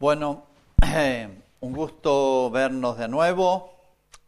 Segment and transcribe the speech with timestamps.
[0.00, 0.46] Bueno,
[1.60, 3.70] un gusto vernos de nuevo.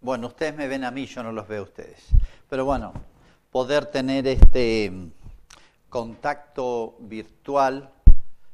[0.03, 2.09] Bueno, ustedes me ven a mí, yo no los veo a ustedes.
[2.51, 2.93] Pero bueno,
[3.51, 4.93] poder tener este
[5.89, 7.91] contacto virtual,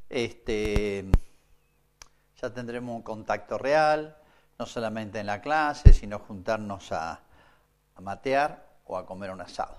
[0.08, 1.06] este,
[2.40, 4.16] ya tendremos un contacto real,
[4.56, 7.20] no solamente en la clase, sino juntarnos a,
[7.96, 9.76] a matear o a comer un asado.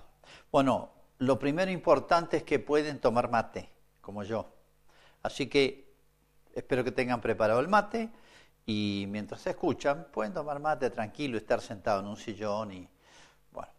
[0.52, 3.70] Bueno, lo primero importante es que pueden tomar mate,
[4.02, 4.46] como yo.
[5.22, 5.89] Así que
[6.60, 8.10] espero que tengan preparado el mate
[8.66, 12.88] y mientras se escuchan pueden tomar mate tranquilo, estar sentado en un sillón y
[13.52, 13.72] bueno.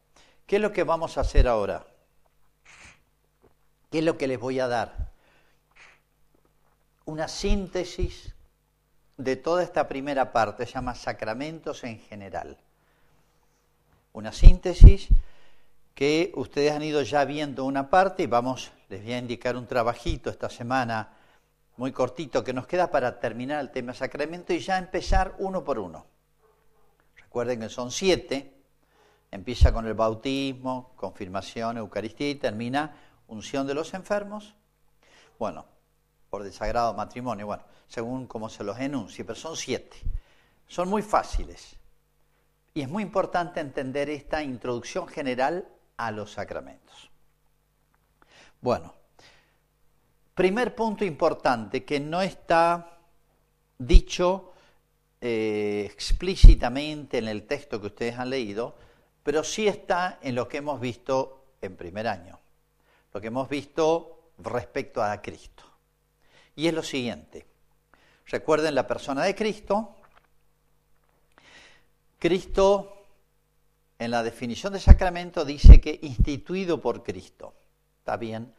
[0.46, 1.86] ¿Qué es lo que vamos a hacer ahora?
[3.90, 5.12] ¿Qué es lo que les voy a dar?
[7.06, 8.34] Una síntesis
[9.18, 12.58] de toda esta primera parte, se llama sacramentos en general.
[14.14, 15.10] Una síntesis
[15.94, 19.68] que ustedes han ido ya viendo una parte y vamos, les voy a indicar un
[19.68, 21.21] trabajito esta semana
[21.78, 25.80] muy cortito que nos queda para terminar el tema sacramento y ya empezar uno por
[25.80, 26.06] uno.
[27.16, 28.54] Recuerden que son siete,
[29.32, 32.96] empieza con el bautismo, confirmación, Eucaristía y termina
[33.28, 34.56] unción de los enfermos.
[35.40, 35.66] Bueno,
[36.30, 39.98] por desagrado matrimonio, bueno, según cómo se los enuncie, pero son siete.
[40.68, 41.76] Son muy fáciles.
[42.74, 47.12] Y es muy importante entender esta introducción general a los sacramentos.
[48.62, 48.94] Bueno,
[50.42, 52.98] primer punto importante que no está
[53.78, 54.54] dicho
[55.22, 58.76] eh, explícitamente en el texto que ustedes han leído,
[59.22, 62.40] pero sí está en lo que hemos visto en primer año,
[63.14, 65.64] lo que hemos visto respecto a Cristo.
[66.56, 67.46] Y es lo siguiente,
[68.26, 69.96] recuerden la persona de Cristo,
[72.18, 73.06] Cristo
[74.00, 77.54] en la definición de sacramento dice que instituido por Cristo.
[78.00, 78.56] ¿Está bien?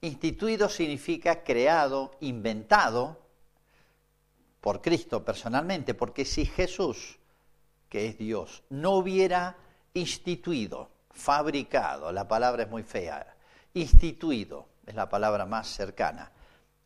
[0.00, 3.20] Instituido significa creado, inventado
[4.60, 7.18] por Cristo personalmente, porque si Jesús,
[7.88, 9.56] que es Dios, no hubiera
[9.94, 13.34] instituido, fabricado, la palabra es muy fea,
[13.74, 16.30] instituido es la palabra más cercana,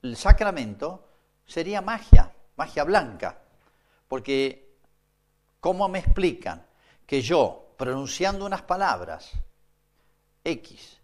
[0.01, 1.07] el sacramento
[1.45, 3.39] sería magia, magia blanca,
[4.09, 4.79] porque
[5.61, 6.65] ¿cómo me explican
[7.07, 9.33] que yo, pronunciando unas palabras
[10.45, 11.02] X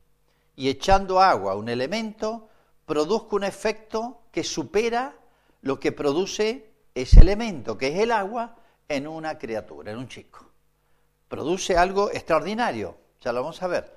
[0.58, 2.48] y echando agua a un elemento,
[2.84, 5.14] produzca un efecto que supera
[5.62, 8.56] lo que produce ese elemento, que es el agua,
[8.88, 10.50] en una criatura, en un chico.
[11.28, 13.96] Produce algo extraordinario, ya lo vamos a ver.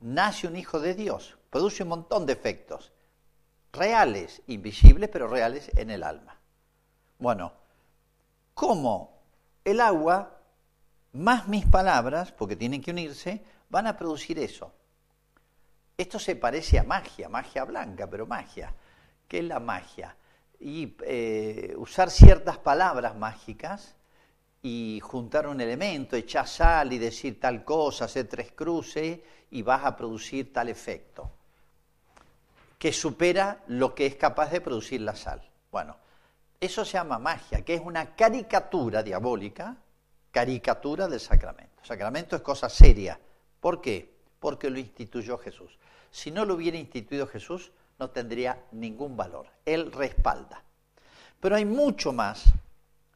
[0.00, 2.90] Nace un hijo de Dios, produce un montón de efectos,
[3.72, 6.40] reales, invisibles, pero reales en el alma.
[7.20, 7.52] Bueno,
[8.54, 9.22] ¿cómo
[9.64, 10.40] el agua
[11.12, 14.72] más mis palabras, porque tienen que unirse, van a producir eso.
[16.00, 18.74] Esto se parece a magia, magia blanca, pero magia.
[19.28, 20.16] ¿Qué es la magia?
[20.58, 23.96] Y eh, usar ciertas palabras mágicas
[24.62, 29.84] y juntar un elemento, echar sal y decir tal cosa, hacer tres cruces y vas
[29.84, 31.32] a producir tal efecto,
[32.78, 35.46] que supera lo que es capaz de producir la sal.
[35.70, 35.98] Bueno,
[36.58, 39.76] eso se llama magia, que es una caricatura diabólica
[40.30, 41.82] caricatura del sacramento.
[41.82, 43.20] El sacramento es cosa seria.
[43.60, 44.18] ¿Por qué?
[44.38, 45.78] Porque lo instituyó Jesús.
[46.10, 49.46] Si no lo hubiera instituido Jesús, no tendría ningún valor.
[49.64, 50.62] Él respalda.
[51.38, 52.44] Pero hay mucho más,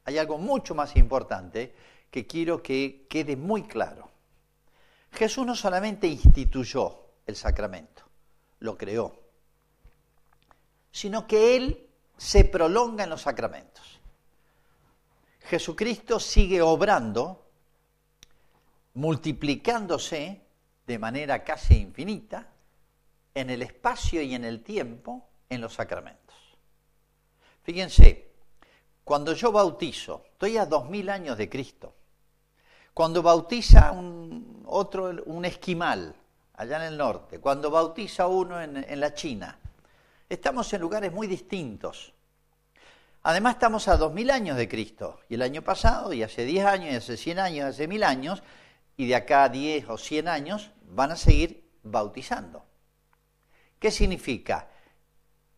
[0.05, 1.75] hay algo mucho más importante
[2.09, 4.09] que quiero que quede muy claro.
[5.11, 8.03] Jesús no solamente instituyó el sacramento,
[8.59, 9.15] lo creó,
[10.91, 13.99] sino que Él se prolonga en los sacramentos.
[15.41, 17.45] Jesucristo sigue obrando,
[18.95, 20.41] multiplicándose
[20.87, 22.54] de manera casi infinita
[23.35, 26.35] en el espacio y en el tiempo en los sacramentos.
[27.63, 28.31] Fíjense,
[29.03, 31.93] cuando yo bautizo, estoy a dos mil años de Cristo.
[32.93, 36.15] Cuando bautiza un otro, un esquimal
[36.53, 39.59] allá en el norte, cuando bautiza uno en, en la China,
[40.29, 42.13] estamos en lugares muy distintos.
[43.23, 46.93] Además estamos a 2000 años de Cristo, y el año pasado, y hace 10 años,
[46.93, 48.43] y hace 100 años, y hace 1000 años,
[48.97, 52.63] y de acá a 10 o 100 años van a seguir bautizando.
[53.85, 54.67] ¿Qué significa?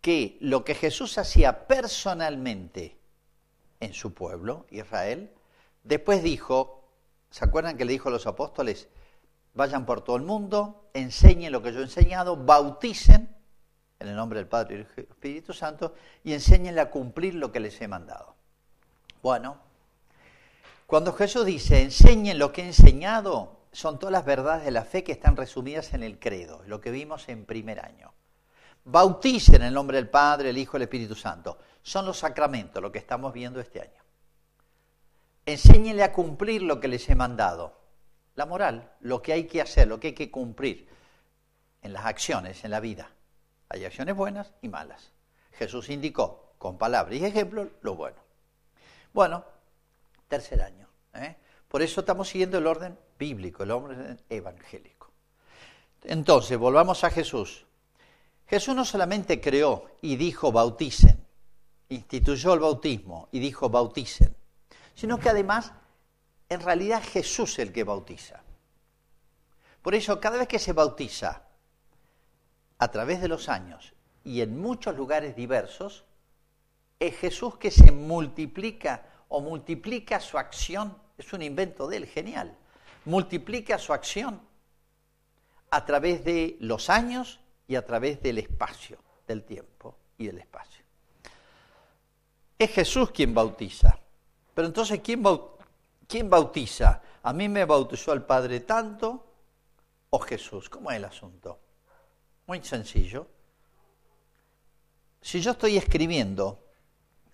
[0.01, 2.97] Que lo que Jesús hacía personalmente
[3.79, 5.31] en su pueblo, Israel,
[5.85, 6.89] después dijo,
[7.29, 8.89] ¿se acuerdan que le dijo a los apóstoles?
[9.53, 13.33] Vayan por todo el mundo, enseñen lo que yo he enseñado, bauticen
[13.97, 15.95] en el nombre del Padre y del Espíritu Santo,
[16.25, 18.35] y enséñenle a cumplir lo que les he mandado.
[19.23, 19.55] Bueno,
[20.85, 25.05] cuando Jesús dice, enseñen lo que he enseñado, son todas las verdades de la fe
[25.05, 28.16] que están resumidas en el credo, lo que vimos en primer año.
[28.87, 31.57] Bautice en el nombre del Padre, el Hijo y el Espíritu Santo.
[31.81, 34.01] Son los sacramentos, lo que estamos viendo este año.
[35.45, 37.73] Enséñenle a cumplir lo que les he mandado.
[38.35, 40.87] La moral, lo que hay que hacer, lo que hay que cumplir
[41.81, 43.09] en las acciones, en la vida.
[43.69, 45.11] Hay acciones buenas y malas.
[45.53, 48.17] Jesús indicó con palabras y ejemplos lo bueno.
[49.13, 49.43] Bueno,
[50.27, 50.87] tercer año.
[51.15, 51.35] ¿eh?
[51.67, 55.11] Por eso estamos siguiendo el orden bíblico, el orden evangélico.
[56.03, 57.66] Entonces, volvamos a Jesús.
[58.47, 61.25] Jesús no solamente creó y dijo bauticen,
[61.89, 64.35] instituyó el bautismo y dijo bauticen,
[64.95, 65.73] sino que además,
[66.49, 68.41] en realidad Jesús es el que bautiza.
[69.81, 71.43] Por eso, cada vez que se bautiza
[72.77, 76.05] a través de los años y en muchos lugares diversos,
[76.99, 82.57] es Jesús que se multiplica o multiplica su acción, es un invento de él, genial,
[83.05, 84.41] multiplica su acción
[85.69, 88.97] a través de los años y a través del espacio,
[89.27, 90.83] del tiempo y del espacio.
[92.57, 93.99] Es Jesús quien bautiza.
[94.53, 95.23] Pero entonces, ¿quién,
[96.07, 97.01] ¿quién bautiza?
[97.23, 99.25] ¿A mí me bautizó el Padre tanto
[100.09, 100.69] o Jesús?
[100.69, 101.59] ¿Cómo es el asunto?
[102.47, 103.27] Muy sencillo.
[105.21, 106.63] Si yo estoy escribiendo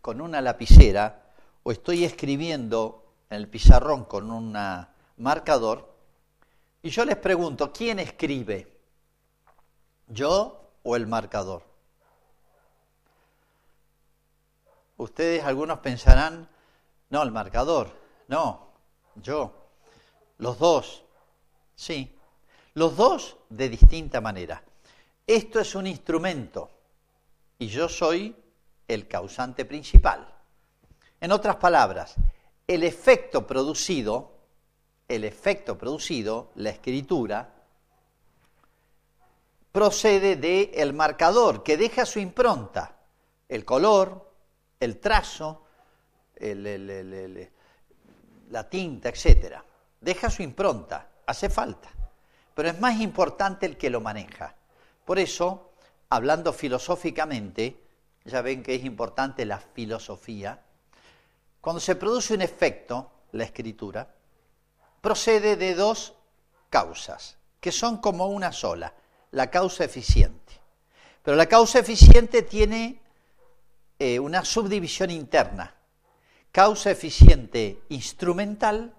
[0.01, 1.31] con una lapicera
[1.61, 4.57] o estoy escribiendo en el pizarrón con un
[5.17, 5.93] marcador,
[6.81, 8.72] y yo les pregunto, ¿quién escribe?
[10.13, 11.63] ¿Yo o el marcador?
[14.97, 16.47] Ustedes algunos pensarán,
[17.09, 17.91] no, el marcador,
[18.27, 18.67] no,
[19.15, 19.51] yo,
[20.37, 21.03] los dos,
[21.75, 22.15] sí,
[22.75, 24.63] los dos de distinta manera.
[25.25, 26.69] Esto es un instrumento
[27.57, 28.35] y yo soy
[28.87, 30.31] el causante principal.
[31.21, 32.15] En otras palabras,
[32.67, 34.31] el efecto producido,
[35.07, 37.52] el efecto producido, la escritura,
[39.73, 42.95] procede del el marcador que deja su impronta,
[43.49, 44.31] el color,
[44.79, 45.63] el trazo,
[48.51, 49.57] la tinta, etc.
[49.99, 51.89] Deja su impronta, hace falta.
[52.53, 54.55] Pero es más importante el que lo maneja.
[55.03, 55.71] Por eso,
[56.09, 57.83] hablando filosóficamente,
[58.25, 60.61] ya ven que es importante la filosofía,
[61.59, 64.07] cuando se produce un efecto, la escritura,
[65.01, 66.13] procede de dos
[66.69, 68.93] causas, que son como una sola,
[69.33, 70.53] la causa eficiente.
[71.21, 73.01] Pero la causa eficiente tiene
[73.99, 75.75] eh, una subdivisión interna,
[76.51, 78.93] causa eficiente instrumental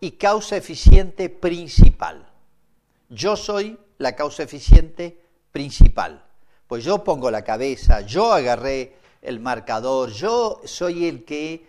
[0.00, 2.30] y causa eficiente principal.
[3.08, 5.20] Yo soy la causa eficiente
[5.50, 6.24] principal.
[6.66, 11.66] Pues yo pongo la cabeza, yo agarré el marcador, yo soy el que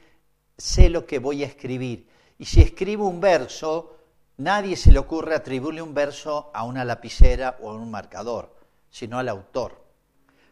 [0.58, 2.08] sé lo que voy a escribir.
[2.38, 3.97] Y si escribo un verso,
[4.38, 8.56] nadie se le ocurre atribuirle un verso a una lapicera o a un marcador,
[8.90, 9.86] sino al autor.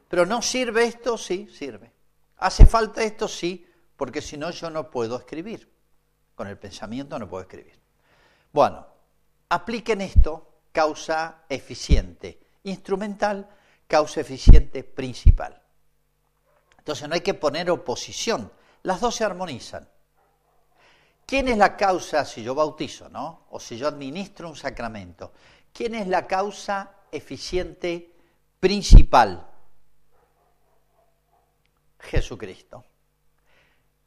[0.07, 1.91] Pero no sirve esto, sí, sirve.
[2.37, 3.27] ¿Hace falta esto?
[3.27, 3.65] Sí,
[3.95, 5.71] porque si no yo no puedo escribir.
[6.35, 7.79] Con el pensamiento no puedo escribir.
[8.51, 8.85] Bueno,
[9.49, 13.47] apliquen esto, causa eficiente instrumental,
[13.87, 15.61] causa eficiente principal.
[16.77, 18.51] Entonces no hay que poner oposición,
[18.83, 19.87] las dos se armonizan.
[21.25, 23.47] ¿Quién es la causa si yo bautizo, no?
[23.49, 25.33] O si yo administro un sacramento.
[25.73, 28.13] ¿Quién es la causa eficiente
[28.59, 29.47] principal?
[31.99, 32.85] Jesucristo.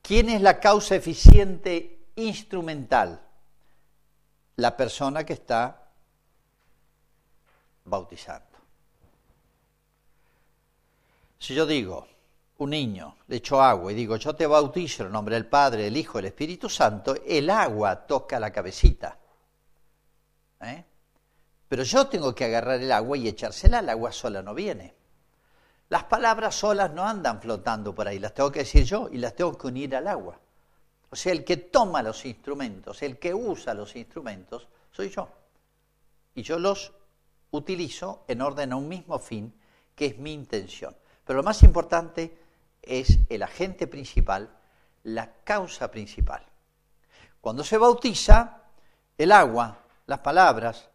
[0.00, 3.20] ¿Quién es la causa eficiente instrumental?
[4.56, 5.90] La persona que está
[7.84, 8.46] bautizando.
[11.38, 12.06] Si yo digo,
[12.58, 15.84] un niño, le echo agua y digo, yo te bautizo en el nombre del Padre,
[15.84, 19.16] del Hijo del Espíritu Santo, el agua toca la cabecita.
[20.62, 20.84] ¿eh?
[21.68, 24.94] Pero yo tengo que agarrar el agua y echársela, el agua sola no viene.
[25.88, 29.36] Las palabras solas no andan flotando por ahí, las tengo que decir yo y las
[29.36, 30.38] tengo que unir al agua.
[31.10, 35.28] O sea, el que toma los instrumentos, el que usa los instrumentos, soy yo.
[36.34, 36.92] Y yo los
[37.52, 39.54] utilizo en orden a un mismo fin,
[39.94, 40.94] que es mi intención.
[41.24, 42.48] Pero lo más importante
[42.88, 44.50] es el agente principal,
[45.04, 46.45] la causa principal.
[47.40, 48.62] Cuando se bautiza,
[49.16, 50.88] el agua, las palabras,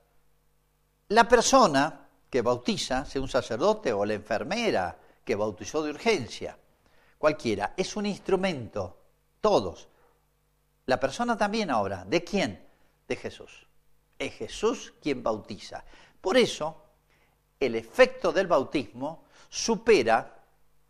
[1.10, 6.58] la persona que bautiza, sea un sacerdote o la enfermera que bautizó de urgencia,
[7.18, 8.98] cualquiera, es un instrumento,
[9.40, 9.88] todos.
[10.88, 12.68] La persona también ahora, ¿de quién?
[13.08, 13.68] De Jesús.
[14.18, 15.84] Es Jesús quien bautiza.
[16.20, 16.84] Por eso,
[17.60, 20.33] el efecto del bautismo supera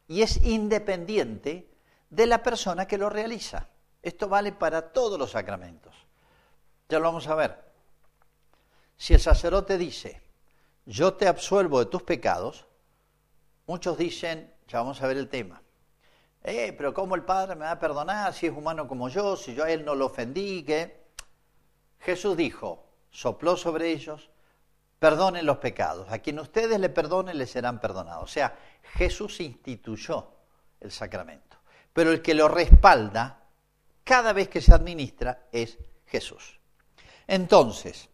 [0.08, 1.70] y es independiente
[2.10, 3.70] de la persona que lo realiza.
[4.02, 5.96] Esto vale para todos los sacramentos.
[6.90, 7.64] Ya lo vamos a ver.
[8.98, 10.22] Si el sacerdote dice,
[10.86, 12.68] yo te absuelvo de tus pecados,
[13.66, 15.62] Muchos dicen, ya vamos a ver el tema,
[16.44, 19.56] eh, pero ¿cómo el Padre me va a perdonar si es humano como yo, si
[19.56, 20.64] yo a Él no lo ofendí?
[20.64, 21.02] que
[22.00, 24.30] Jesús dijo, sopló sobre ellos,
[25.04, 26.10] perdonen los pecados.
[26.10, 28.24] A quien ustedes le perdonen, les serán perdonados.
[28.24, 28.58] O sea,
[28.94, 30.32] Jesús instituyó
[30.80, 31.58] el sacramento.
[31.92, 33.44] Pero el que lo respalda
[34.06, 36.58] cada vez que se administra es Jesús.
[37.28, 38.08] Entonces,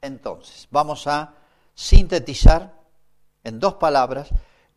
[0.00, 1.34] entonces, vamos a
[1.74, 2.72] sintetizar
[3.42, 4.30] en dos palabras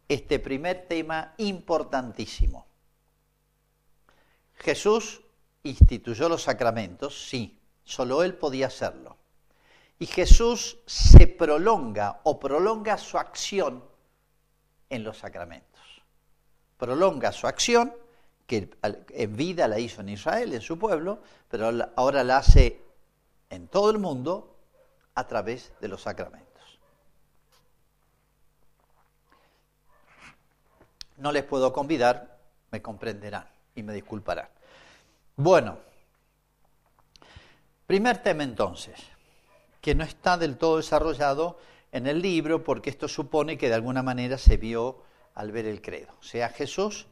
[0.10, 2.68] este primer tema importantísimo.
[4.56, 5.22] Jesús
[5.63, 9.16] instituyó los sacramentos, sí, solo Él podía hacerlo.
[10.00, 13.84] Y Jesús se prolonga o prolonga su acción
[14.89, 15.82] en los sacramentos.
[16.77, 17.94] Prolonga su acción,
[18.46, 18.70] que
[19.10, 22.82] en vida la hizo en Israel, en su pueblo, pero ahora la hace
[23.50, 24.56] en todo el mundo
[25.16, 26.48] a través de los sacramentos.
[31.18, 32.38] No les puedo convidar,
[32.72, 34.48] me comprenderán y me disculparán.
[35.36, 35.80] Bueno,
[37.88, 38.96] primer tema entonces,
[39.81, 41.57] que no está del todo desarrollado
[41.91, 45.03] en el libro porque esto supone que de alguna manera se vio
[45.34, 46.13] al ver el credo.
[46.19, 47.07] O sea, Jesús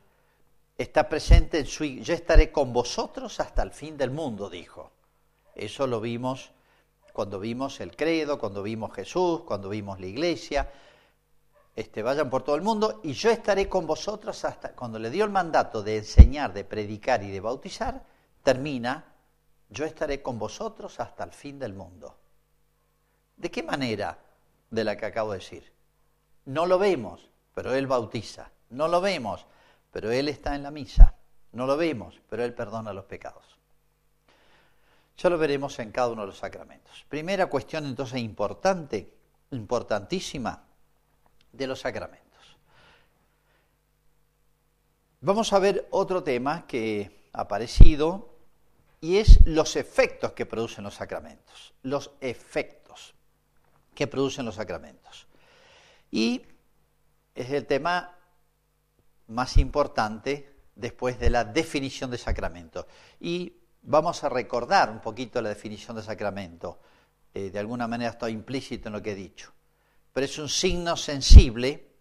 [0.78, 1.86] está presente en su...
[1.86, 4.92] Yo estaré con vosotros hasta el fin del mundo, dijo.
[5.54, 6.52] Eso lo vimos
[7.14, 10.70] cuando vimos el credo, cuando vimos Jesús, cuando vimos la iglesia.
[11.76, 15.26] Este, vayan por todo el mundo y yo estaré con vosotros hasta cuando le dio
[15.26, 18.04] el mandato de enseñar, de predicar y de bautizar,
[18.44, 19.14] termina,
[19.70, 22.18] yo estaré con vosotros hasta el fin del mundo.
[23.38, 24.18] ¿De qué manera?
[24.70, 25.72] De la que acabo de decir.
[26.46, 28.52] No lo vemos, pero Él bautiza.
[28.70, 29.46] No lo vemos,
[29.92, 31.16] pero Él está en la misa.
[31.52, 33.44] No lo vemos, pero Él perdona los pecados.
[35.18, 37.06] Ya lo veremos en cada uno de los sacramentos.
[37.08, 39.14] Primera cuestión entonces importante,
[39.52, 40.64] importantísima,
[41.52, 42.26] de los sacramentos.
[45.22, 48.36] Vamos a ver otro tema que ha aparecido
[49.00, 51.74] y es los efectos que producen los sacramentos.
[51.82, 52.85] Los efectos
[53.96, 55.28] que producen los sacramentos.
[56.12, 56.44] Y
[57.34, 58.16] es el tema
[59.28, 62.86] más importante después de la definición de sacramento.
[63.20, 63.54] Y
[63.88, 66.80] Vamos a recordar un poquito la definición de sacramento.
[67.34, 69.54] Eh, de alguna manera está implícito en lo que he dicho.
[70.12, 71.92] Pero es un signo sensible.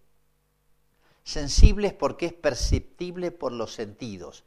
[1.23, 4.45] Sensible es porque es perceptible por los sentidos.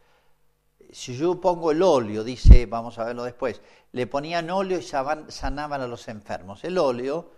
[0.92, 3.62] Si yo pongo el óleo, dice, vamos a verlo después,
[3.92, 6.64] le ponían óleo y sanaban a los enfermos.
[6.64, 7.32] El óleo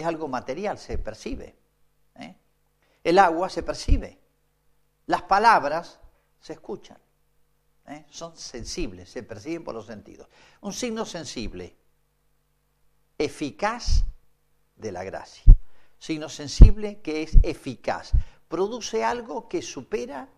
[0.00, 1.56] es algo material, se percibe.
[2.16, 2.36] ¿eh?
[3.02, 4.18] El agua se percibe.
[5.06, 6.00] Las palabras
[6.40, 6.98] se escuchan.
[7.88, 8.04] ¿eh?
[8.10, 10.28] son sensibles, se perciben por los sentidos.
[10.60, 11.76] Un signo sensible,
[13.16, 14.04] eficaz
[14.76, 15.44] de la gracia.
[15.98, 18.12] Signo sensible que es eficaz,
[18.48, 20.28] produce algo que supera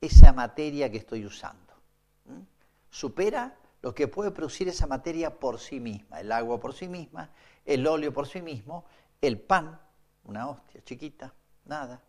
[0.00, 1.74] esa materia que estoy usando.
[2.90, 7.30] Supera lo que puede producir esa materia por sí misma, el agua por sí misma,
[7.64, 8.84] el óleo por sí mismo,
[9.20, 9.80] el pan,
[10.24, 11.32] una hostia chiquita,
[11.64, 12.02] nada.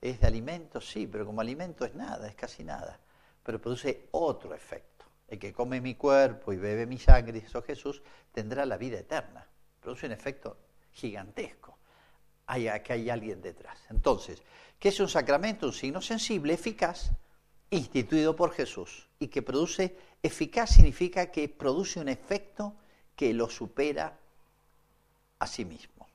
[0.00, 0.80] ¿Es de alimento?
[0.80, 2.98] Sí, pero como alimento es nada, es casi nada
[3.42, 5.06] pero produce otro efecto.
[5.28, 8.02] El que come mi cuerpo y bebe mi sangre, eso Jesús,
[8.32, 9.46] tendrá la vida eterna.
[9.80, 10.56] Produce un efecto
[10.92, 11.78] gigantesco.
[12.46, 13.78] Hay, que hay alguien detrás.
[13.90, 14.42] Entonces,
[14.78, 15.66] ¿qué es un sacramento?
[15.66, 17.12] Un signo sensible, eficaz,
[17.70, 22.74] instituido por Jesús y que produce, eficaz significa que produce un efecto
[23.14, 24.18] que lo supera
[25.40, 26.06] a sí mismo,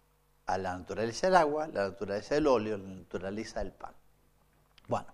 [0.45, 3.93] a la naturaleza del agua, la naturaleza del óleo, la naturaleza del pan.
[4.87, 5.07] Bueno,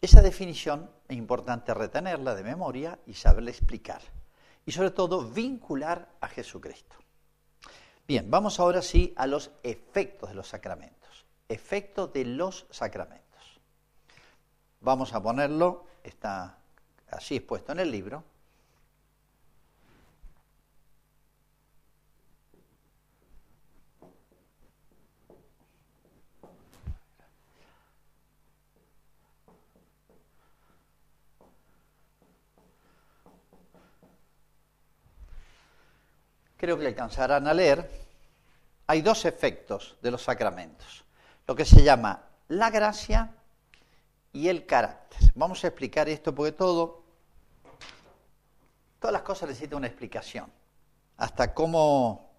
[0.00, 4.02] esa definición es importante retenerla de memoria y saberla explicar.
[4.64, 6.96] Y sobre todo vincular a Jesucristo.
[8.06, 11.24] Bien, vamos ahora sí a los efectos de los sacramentos.
[11.48, 13.60] Efectos de los sacramentos.
[14.80, 16.58] Vamos a ponerlo, está
[17.10, 18.22] así expuesto en el libro.
[36.66, 37.88] Creo que alcanzarán a leer,
[38.88, 41.04] hay dos efectos de los sacramentos,
[41.46, 43.36] lo que se llama la gracia
[44.32, 45.30] y el carácter.
[45.36, 47.04] Vamos a explicar esto porque todo,
[48.98, 50.50] todas las cosas necesitan una explicación,
[51.18, 52.32] hasta cómo,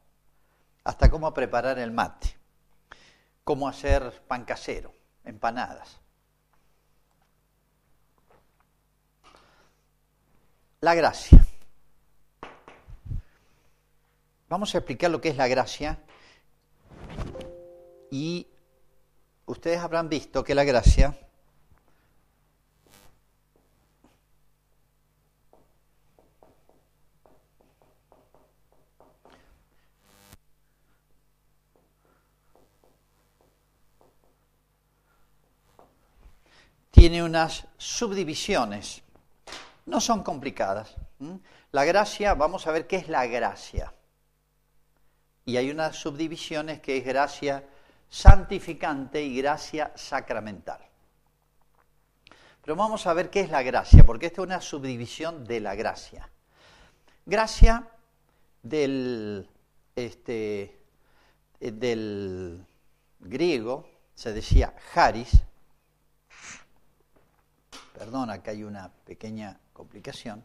[0.84, 2.36] hasta cómo preparar el mate,
[3.46, 4.93] cómo hacer pan casero,
[5.24, 6.01] empanadas.
[10.81, 11.48] La gracia.
[14.50, 16.00] Vamos a explicar lo que es la gracia
[18.10, 18.48] y
[19.46, 21.18] ustedes habrán visto que la gracia
[36.92, 39.04] tiene unas subdivisiones.
[39.86, 40.96] No son complicadas.
[41.72, 43.94] La gracia, vamos a ver qué es la gracia.
[45.48, 47.63] Y hay unas subdivisiones que es gracia
[48.10, 50.82] santificante y gracia sacramental.
[52.62, 55.74] Pero vamos a ver qué es la gracia, porque esta es una subdivisión de la
[55.74, 56.30] gracia.
[57.25, 57.88] Gracia
[58.62, 59.50] del,
[59.96, 60.77] este,
[61.60, 62.66] del
[63.22, 65.32] griego se decía haris,
[67.98, 70.44] Perdón, acá hay una pequeña complicación.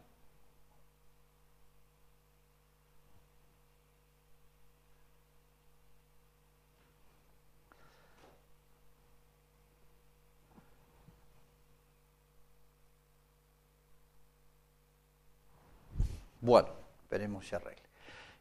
[16.43, 16.69] Bueno,
[17.01, 17.81] esperemos se arregle.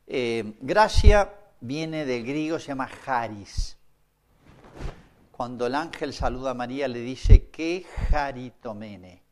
[0.06, 3.78] Eh, gracia viene del griego, se llama haris
[5.42, 9.22] cuando el ángel saluda a María, le dice que jaritomene,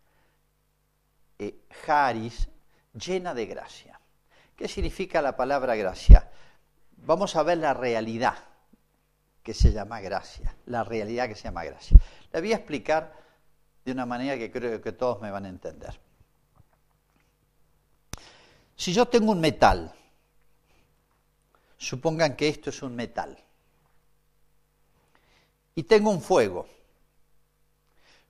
[1.39, 1.55] eh,
[1.87, 2.49] haris,
[2.95, 4.01] llena de gracia.
[4.57, 6.29] ¿Qué significa la palabra gracia?
[6.97, 8.35] Vamos a ver la realidad
[9.43, 11.97] que se llama gracia, la realidad que se llama gracia.
[12.33, 13.15] La voy a explicar
[13.85, 16.01] de una manera que creo que todos me van a entender.
[18.81, 19.95] Si yo tengo un metal,
[21.77, 23.37] supongan que esto es un metal,
[25.75, 26.67] y tengo un fuego.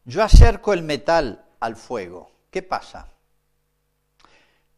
[0.04, 2.33] Yo acerco el metal al fuego.
[2.50, 3.12] ¿Qué pasa?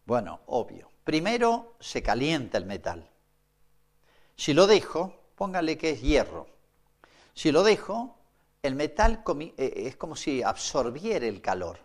[0.05, 0.91] Bueno, obvio.
[1.05, 3.09] Primero se calienta el metal.
[4.37, 6.49] Si lo dejo, póngale que es hierro.
[7.33, 8.19] Si lo dejo,
[8.63, 9.25] el metal
[9.57, 11.79] eh, es como si absorbiera el calor,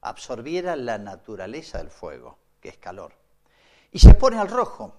[0.00, 3.12] absorbiera la naturaleza del fuego, que es calor.
[3.92, 4.94] Y se pone al rojo.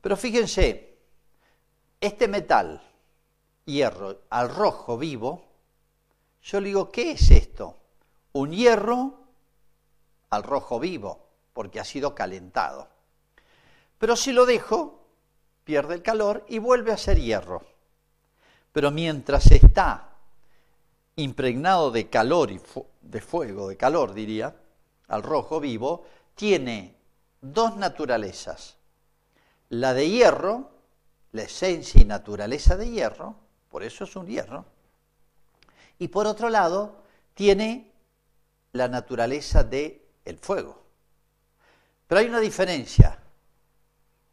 [0.00, 0.96] Pero fíjense,
[2.00, 2.80] este metal,
[3.64, 5.44] hierro, al rojo vivo,
[6.40, 7.76] yo le digo, ¿qué es esto?
[8.34, 9.24] Un hierro
[10.30, 12.88] al rojo vivo, porque ha sido calentado.
[13.98, 15.04] Pero si lo dejo,
[15.64, 17.66] pierde el calor y vuelve a ser hierro.
[18.70, 20.10] Pero mientras está
[21.16, 22.60] impregnado de calor y
[23.00, 24.61] de fuego, de calor diría,
[25.08, 26.96] al rojo vivo, tiene
[27.40, 28.76] dos naturalezas.
[29.68, 30.70] La de hierro,
[31.32, 33.36] la esencia y naturaleza de hierro,
[33.68, 34.64] por eso es un hierro,
[35.98, 37.02] y por otro lado
[37.34, 37.92] tiene
[38.72, 40.82] la naturaleza del el fuego.
[42.06, 43.18] Pero hay una diferencia.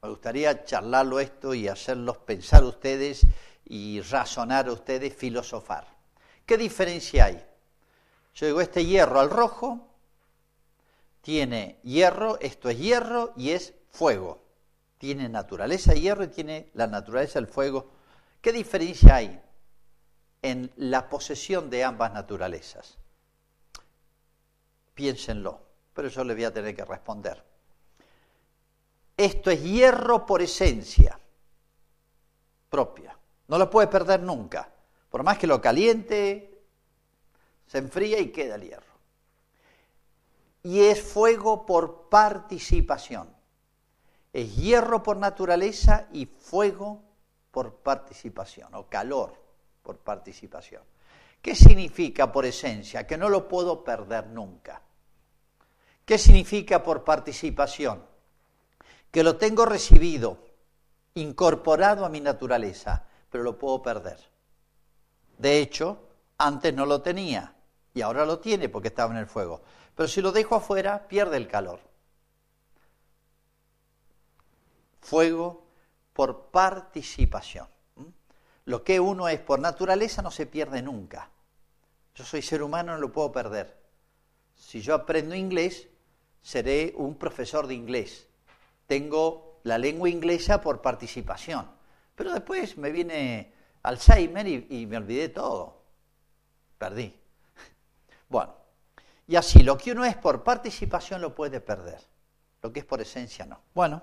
[0.02, 3.26] Me gustaría charlarlo esto y hacerlos pensar ustedes
[3.66, 5.88] y razonar ustedes, filosofar.
[6.46, 7.46] ¿Qué diferencia hay?
[8.34, 9.89] Yo digo, este hierro al rojo
[11.22, 14.50] tiene hierro, esto es hierro y es fuego
[15.00, 17.90] tiene naturaleza hierro y tiene la naturaleza del fuego.
[18.42, 19.42] ¿Qué diferencia hay
[20.42, 22.98] en la posesión de ambas naturalezas?
[24.94, 25.62] Piénsenlo,
[25.94, 27.42] pero yo les voy a tener que responder.
[29.16, 31.18] Esto es hierro por esencia
[32.70, 33.18] propia.
[33.48, 34.70] No lo puede perder nunca.
[35.10, 36.62] Por más que lo caliente,
[37.68, 38.89] se enfría y queda el hierro.
[40.64, 43.30] Y es fuego por participación.
[44.34, 47.02] Es hierro por naturaleza y fuego
[47.52, 49.34] por participación, o calor
[49.82, 50.84] por participación.
[51.42, 53.08] ¿Qué significa por esencia?
[53.08, 54.82] Que no lo puedo perder nunca.
[56.06, 58.04] ¿Qué significa por participación?
[59.12, 60.40] Que lo tengo recibido,
[61.16, 64.20] incorporado a mi naturaleza, pero lo puedo perder.
[65.38, 67.56] De hecho, antes no lo tenía
[67.94, 69.62] y ahora lo tiene porque estaba en el fuego.
[70.00, 71.82] Pero si lo dejo afuera, pierde el calor.
[75.02, 75.66] fuego
[76.14, 77.68] por participación.
[78.64, 81.30] Lo que uno es por naturaleza no se pierde nunca.
[82.16, 83.78] Yo soy ser humano, no lo puedo perder.
[84.56, 85.90] Si yo aprendo inglés,
[86.42, 88.30] seré un profesor de inglés.
[88.88, 91.70] Tengo la lengua inglesa por participación.
[92.16, 93.52] Pero después me viene
[93.84, 95.84] Alzheimer y, y me olvidé todo.
[96.78, 97.14] Perdí.
[98.30, 98.59] Bueno,
[99.30, 102.02] y así, lo que uno es por participación lo puede perder.
[102.64, 103.62] Lo que es por esencia no.
[103.76, 104.02] Bueno.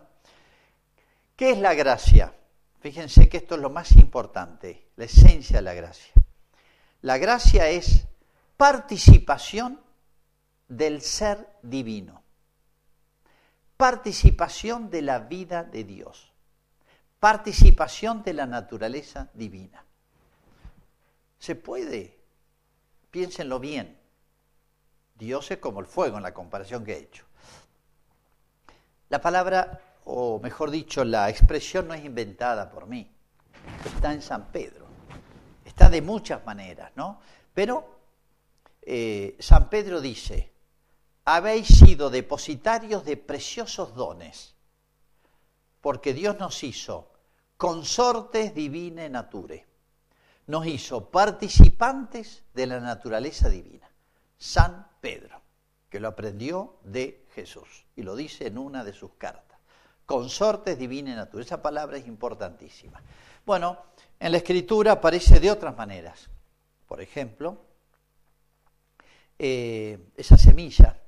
[1.34, 2.32] ¿Qué es la gracia?
[2.78, 6.12] Fíjense que esto es lo más importante, la esencia de la gracia.
[7.02, 8.06] La gracia es
[8.56, 9.80] participación
[10.68, 12.22] del ser divino,
[13.76, 16.32] participación de la vida de Dios,
[17.18, 19.84] participación de la naturaleza divina.
[21.40, 22.16] Se puede,
[23.10, 24.05] piénsenlo bien,
[25.18, 27.24] Dios es como el fuego en la comparación que he hecho.
[29.09, 33.11] La palabra, o mejor dicho, la expresión no es inventada por mí,
[33.85, 34.87] está en San Pedro,
[35.64, 37.20] está de muchas maneras, ¿no?
[37.55, 37.96] Pero
[38.83, 40.52] eh, San Pedro dice,
[41.24, 44.55] habéis sido depositarios de preciosos dones,
[45.81, 47.12] porque Dios nos hizo
[47.57, 49.66] consortes divine nature,
[50.48, 53.90] nos hizo participantes de la naturaleza divina.
[54.38, 55.40] San Pedro,
[55.88, 59.56] que lo aprendió de Jesús y lo dice en una de sus cartas.
[60.04, 63.00] Consortes divine nature, esa palabra es importantísima.
[63.44, 63.78] Bueno,
[64.18, 66.28] en la escritura aparece de otras maneras.
[66.88, 67.56] Por ejemplo,
[69.38, 71.00] eh, esa semilla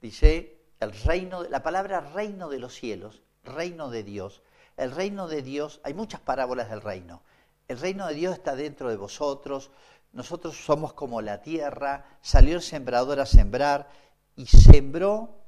[0.00, 4.42] Dice el reino, la palabra reino de los cielos, reino de Dios.
[4.76, 7.22] El reino de Dios, hay muchas parábolas del reino.
[7.68, 9.70] El reino de Dios está dentro de vosotros.
[10.12, 12.18] Nosotros somos como la tierra.
[12.20, 13.88] Salió el sembrador a sembrar
[14.36, 15.38] y sembró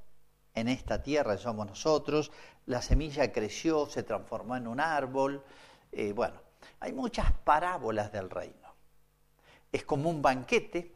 [0.54, 2.30] en esta tierra, somos nosotros.
[2.66, 5.42] La semilla creció, se transformó en un árbol.
[5.92, 6.40] Eh, bueno,
[6.80, 8.74] hay muchas parábolas del reino.
[9.72, 10.94] Es como un banquete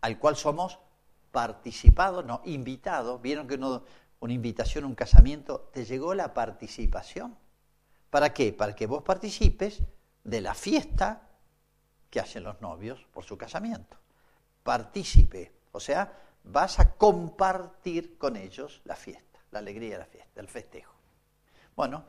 [0.00, 0.78] al cual somos
[1.32, 7.36] participado, no, invitado, vieron que una invitación, un casamiento, te llegó la participación.
[8.10, 8.52] ¿Para qué?
[8.52, 9.82] Para que vos participes
[10.22, 11.23] de la fiesta
[12.14, 13.96] que hacen los novios por su casamiento.
[14.62, 16.12] Partícipe, o sea,
[16.44, 20.94] vas a compartir con ellos la fiesta, la alegría de la fiesta, el festejo.
[21.74, 22.04] Bueno,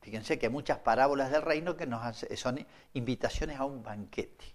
[0.00, 4.46] fíjense que hay muchas parábolas del reino que nos son invitaciones a un banquete.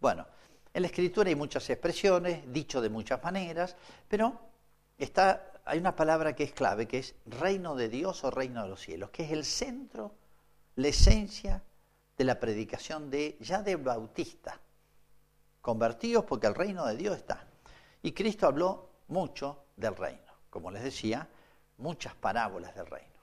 [0.00, 0.26] Bueno,
[0.72, 3.76] en la escritura hay muchas expresiones, dicho de muchas maneras,
[4.08, 4.40] pero
[4.96, 8.70] está, hay una palabra que es clave, que es reino de Dios o reino de
[8.70, 10.14] los cielos, que es el centro,
[10.76, 11.62] la esencia
[12.16, 14.60] de la predicación de ya de Bautista.
[15.60, 17.46] Convertidos porque el reino de Dios está.
[18.02, 21.28] Y Cristo habló mucho del reino, como les decía,
[21.78, 23.16] muchas parábolas del reino.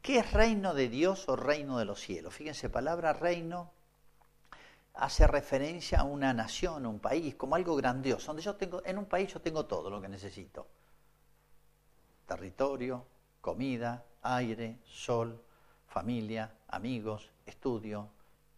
[0.00, 2.34] ¿Qué es reino de Dios o reino de los cielos?
[2.34, 3.70] Fíjense, palabra reino
[4.94, 9.06] hace referencia a una nación, un país, como algo grandioso, donde yo tengo, en un
[9.06, 10.66] país yo tengo todo lo que necesito.
[12.26, 13.06] Territorio,
[13.40, 15.40] comida, aire, sol,
[15.86, 18.08] familia, amigos, estudio,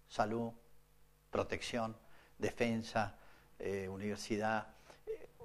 [0.08, 0.52] salud,
[1.30, 1.96] protección,
[2.38, 3.16] defensa,
[3.58, 4.68] eh, universidad.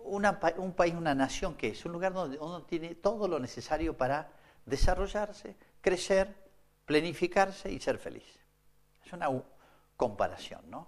[0.06, 4.32] un país, una nación que es un lugar donde uno tiene todo lo necesario para
[4.66, 6.34] desarrollarse, crecer,
[6.86, 8.40] planificarse y ser feliz.
[9.06, 9.30] Es una
[9.98, 10.88] comparación, ¿no?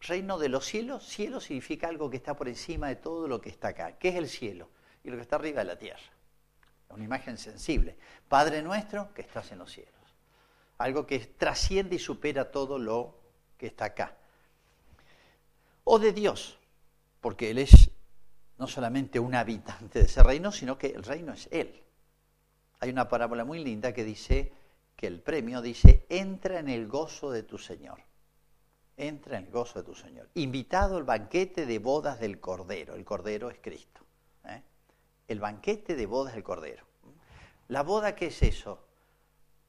[0.00, 3.48] Reino de los cielos, cielo significa algo que está por encima de todo lo que
[3.48, 3.92] está acá.
[3.98, 4.68] ¿Qué es el cielo?
[5.02, 6.02] Y lo que está arriba de la tierra.
[6.90, 7.96] Una imagen sensible.
[8.28, 9.93] Padre nuestro que estás en los cielos.
[10.84, 13.18] Algo que trasciende y supera todo lo
[13.56, 14.16] que está acá.
[15.84, 16.58] O de Dios,
[17.20, 17.90] porque Él es
[18.58, 21.82] no solamente un habitante de ese reino, sino que el reino es Él.
[22.80, 24.52] Hay una parábola muy linda que dice
[24.96, 28.00] que el premio dice, entra en el gozo de tu Señor
[28.96, 30.28] entra en el gozo de tu Señor.
[30.34, 32.94] Invitado al banquete de bodas del Cordero.
[32.94, 34.02] El Cordero es Cristo.
[34.44, 34.62] ¿eh?
[35.26, 36.84] El banquete de bodas del Cordero.
[37.68, 38.83] ¿La boda qué es eso?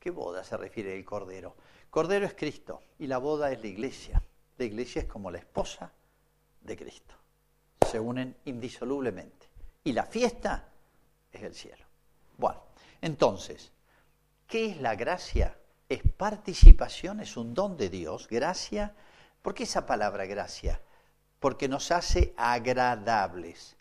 [0.06, 1.56] ¿Qué boda se refiere el Cordero?
[1.90, 4.22] Cordero es Cristo y la boda es la iglesia.
[4.56, 5.92] La iglesia es como la esposa
[6.62, 7.16] de Cristo.
[7.90, 9.48] Se unen indisolublemente.
[9.84, 10.70] Y la fiesta
[11.32, 11.84] es el cielo.
[12.38, 12.62] Bueno,
[13.02, 13.72] entonces,
[14.46, 15.58] ¿qué es la gracia?
[15.90, 18.28] Es participación, es un don de Dios.
[18.28, 18.94] Gracia
[19.42, 20.80] ¿Por qué esa palabra gracia?
[21.40, 23.76] Porque nos hace agradables.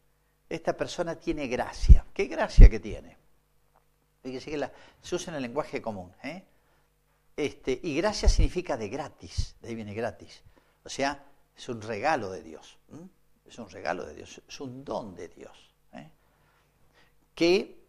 [0.48, 2.06] Esta persona tiene gracia.
[2.14, 3.23] ¿Qué gracia que tiene?
[5.02, 6.10] Se usa en el lenguaje común.
[6.22, 6.42] ¿eh?
[7.37, 10.42] Este, y gracia significa de gratis, de ahí viene gratis.
[10.82, 11.22] O sea,
[11.56, 12.78] es un regalo de Dios.
[13.44, 15.70] Es un regalo de Dios, es un don de Dios.
[15.92, 16.10] ¿eh?
[17.34, 17.87] Que,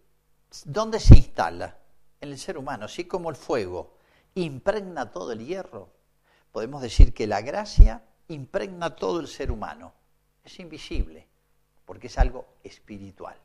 [0.66, 1.80] ¿dónde se instala?
[2.20, 3.98] En el ser humano, así como el fuego
[4.34, 5.90] impregna todo el hierro,
[6.52, 9.94] podemos decir que la gracia impregna todo el ser humano.
[10.44, 11.28] Es invisible,
[11.86, 13.38] porque es algo espiritual.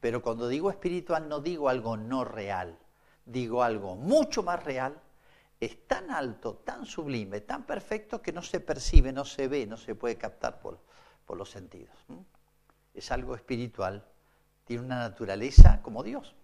[0.00, 2.78] Pero cuando digo espiritual no digo algo no real,
[3.24, 5.00] digo algo mucho más real,
[5.60, 9.76] es tan alto, tan sublime, tan perfecto que no se percibe, no se ve, no
[9.76, 10.80] se puede captar por,
[11.36, 11.96] los sentidos.
[12.92, 14.04] Es algo espiritual,
[14.64, 16.34] tiene una naturaleza como Dios.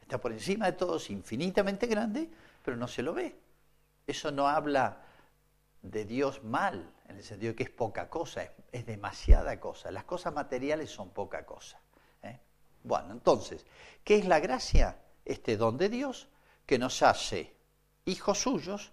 [0.00, 2.28] Está por encima de todo, es infinitamente grande,
[2.64, 3.38] pero no se lo ve.
[4.08, 5.02] Eso no habla
[5.82, 9.90] de Dios mal, en el sentido de que es poca cosa, es, demasiada cosa.
[9.90, 11.78] Las cosas materiales son poca cosa.
[12.82, 13.64] Bueno, entonces,
[14.04, 14.98] ¿qué es la gracia?
[15.28, 16.26] este don de Dios
[16.66, 17.54] que nos hace
[18.06, 18.92] hijos suyos.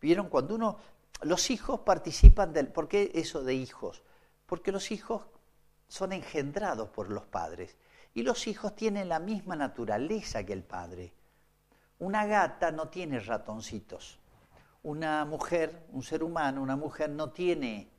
[0.00, 0.28] ¿Vieron?
[0.28, 0.78] Cuando uno,
[1.22, 4.02] los hijos participan del, ¿por qué eso de hijos?
[4.46, 5.22] Porque los hijos
[5.88, 7.76] son engendrados por los padres
[8.14, 11.12] y los hijos tienen la misma naturaleza que el padre.
[12.00, 14.18] Una gata no tiene ratoncitos.
[14.82, 17.90] Una mujer, un ser humano, una mujer no tiene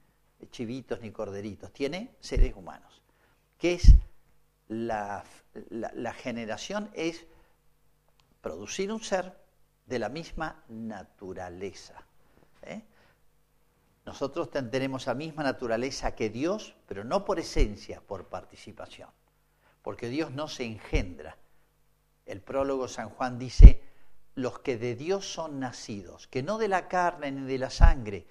[0.50, 3.02] chivitos ni corderitos, tiene seres humanos.
[3.60, 3.94] ¿Qué es
[4.72, 5.24] la,
[6.14, 6.90] generación?
[6.94, 7.26] Es
[8.42, 9.38] producir un ser
[9.86, 12.02] de la misma naturaleza.
[12.64, 12.82] ¿eh?
[14.06, 19.10] Nosotros tenemos la misma naturaleza que Dios, pero no por esencia, por participación.
[19.82, 21.38] Porque Dios no se engendra.
[22.26, 23.84] El prólogo San Juan dice,
[24.36, 28.26] los que de Dios son nacidos, que no de la carne ni de la sangre,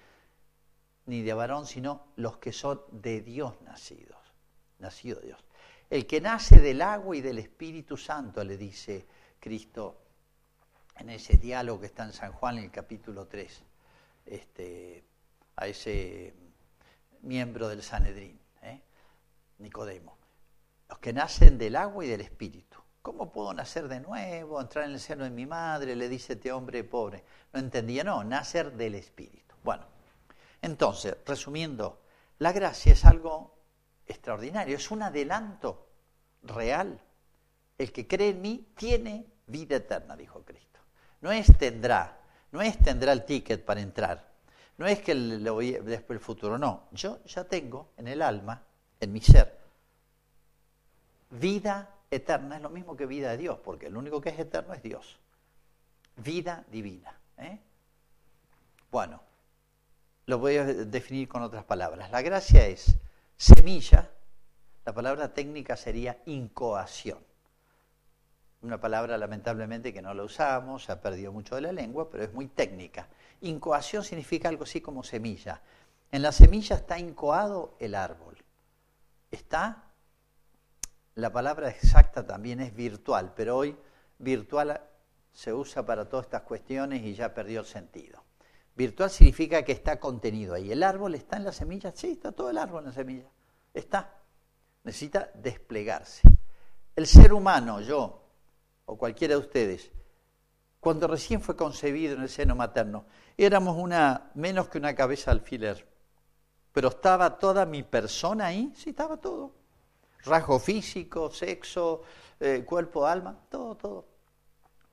[1.05, 4.19] ni de varón, sino los que son de Dios nacidos,
[4.79, 5.43] nacido Dios.
[5.91, 9.05] El que nace del agua y del Espíritu Santo, le dice
[9.41, 9.97] Cristo
[10.95, 13.61] en ese diálogo que está en San Juan en el capítulo 3,
[14.27, 15.03] este,
[15.57, 16.33] a ese
[17.23, 18.81] miembro del Sanedrín, ¿eh?
[19.57, 20.17] Nicodemo.
[20.87, 22.79] Los que nacen del agua y del Espíritu.
[23.01, 25.97] ¿Cómo puedo nacer de nuevo, entrar en el seno de mi madre?
[25.97, 27.25] Le dice este hombre pobre.
[27.51, 29.55] No entendía, no, nacer del Espíritu.
[29.61, 29.83] Bueno,
[30.61, 31.99] entonces, resumiendo,
[32.39, 33.60] la gracia es algo
[34.11, 35.87] extraordinario, es un adelanto
[36.43, 36.99] real.
[37.77, 40.79] El que cree en mí tiene vida eterna, dijo Cristo.
[41.21, 42.19] No es tendrá,
[42.51, 44.31] no es tendrá el ticket para entrar,
[44.77, 46.87] no es que lo después el futuro, no.
[46.91, 48.63] Yo ya tengo en el alma,
[48.99, 49.59] en mi ser,
[51.29, 54.73] vida eterna, es lo mismo que vida de Dios, porque el único que es eterno
[54.73, 55.19] es Dios.
[56.17, 57.15] Vida divina.
[57.37, 57.59] ¿eh?
[58.91, 59.21] Bueno,
[60.25, 62.11] lo voy a definir con otras palabras.
[62.11, 62.97] La gracia es
[63.41, 64.07] semilla,
[64.85, 67.17] la palabra técnica sería incoación.
[68.61, 72.23] Una palabra lamentablemente que no la usamos, se ha perdido mucho de la lengua, pero
[72.23, 73.07] es muy técnica.
[73.41, 75.59] Incoación significa algo así como semilla.
[76.11, 78.37] En la semilla está incoado el árbol.
[79.31, 79.85] Está,
[81.15, 83.75] la palabra exacta también es virtual, pero hoy
[84.19, 84.81] virtual
[85.33, 88.20] se usa para todas estas cuestiones y ya perdió el sentido.
[88.81, 90.71] Virtual significa que está contenido ahí.
[90.71, 91.91] ¿El árbol está en la semilla?
[91.91, 93.29] Sí, está todo el árbol en la semilla.
[93.71, 94.17] Está.
[94.83, 96.23] Necesita desplegarse.
[96.95, 98.23] El ser humano, yo
[98.85, 99.91] o cualquiera de ustedes,
[100.79, 103.05] cuando recién fue concebido en el seno materno,
[103.37, 105.87] éramos una menos que una cabeza alfiler.
[106.71, 109.53] Pero estaba toda mi persona ahí, sí, estaba todo.
[110.23, 112.01] Rasgo físico, sexo,
[112.39, 114.07] eh, cuerpo, alma, todo, todo.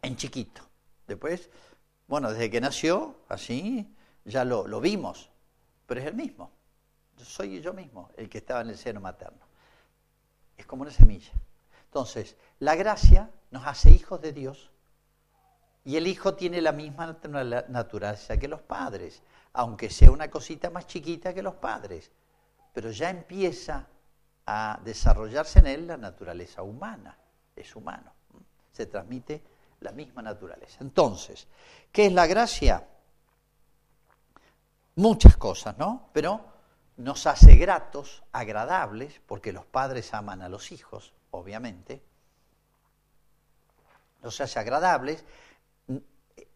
[0.03, 0.61] En chiquito.
[1.07, 1.49] Después
[2.09, 3.95] bueno, desde que nació, así,
[4.25, 5.31] ya lo, vimos,
[5.87, 6.51] pero es el mismo.
[7.17, 9.47] soy yo mismo el que estaba en el seno materno.
[10.57, 11.33] Es como una semilla.
[11.85, 14.71] Entonces, la gracia nos hace hijos de Dios
[15.85, 17.19] y el hijo tiene la misma
[17.69, 22.11] naturaleza que los padres, aunque sea una cosita más chiquita que los padres,
[22.73, 23.87] pero ya empieza
[24.47, 27.19] a desarrollarse en él la naturaleza humana,
[27.55, 28.13] es humano,
[28.73, 29.43] se transmite
[29.81, 30.79] la misma naturaleza.
[30.81, 31.47] Entonces,
[31.93, 32.87] ¿qué es la gracia?
[34.97, 36.11] Muchas cosas, ¿no?
[36.13, 36.45] Pero
[36.97, 42.03] nos hace gratos, agradables, porque los padres aman a los hijos, obviamente.
[44.23, 45.25] Nos hace agradables,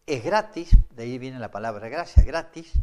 [0.05, 2.73] es gratis, de ahí viene la palabra gracia, gratis,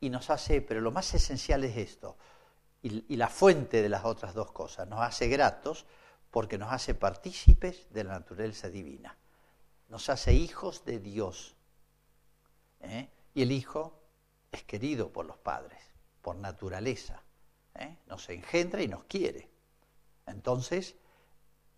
[0.00, 2.16] y nos hace, pero lo más esencial es esto,
[2.82, 5.86] y, y la fuente de las otras dos cosas, nos hace gratos
[6.30, 9.16] porque nos hace partícipes de la naturaleza divina
[9.94, 11.54] nos hace hijos de Dios.
[12.80, 13.08] ¿eh?
[13.32, 13.96] Y el hijo
[14.50, 15.78] es querido por los padres,
[16.20, 17.22] por naturaleza.
[17.76, 17.98] ¿eh?
[18.08, 19.48] Nos engendra y nos quiere.
[20.26, 20.96] Entonces,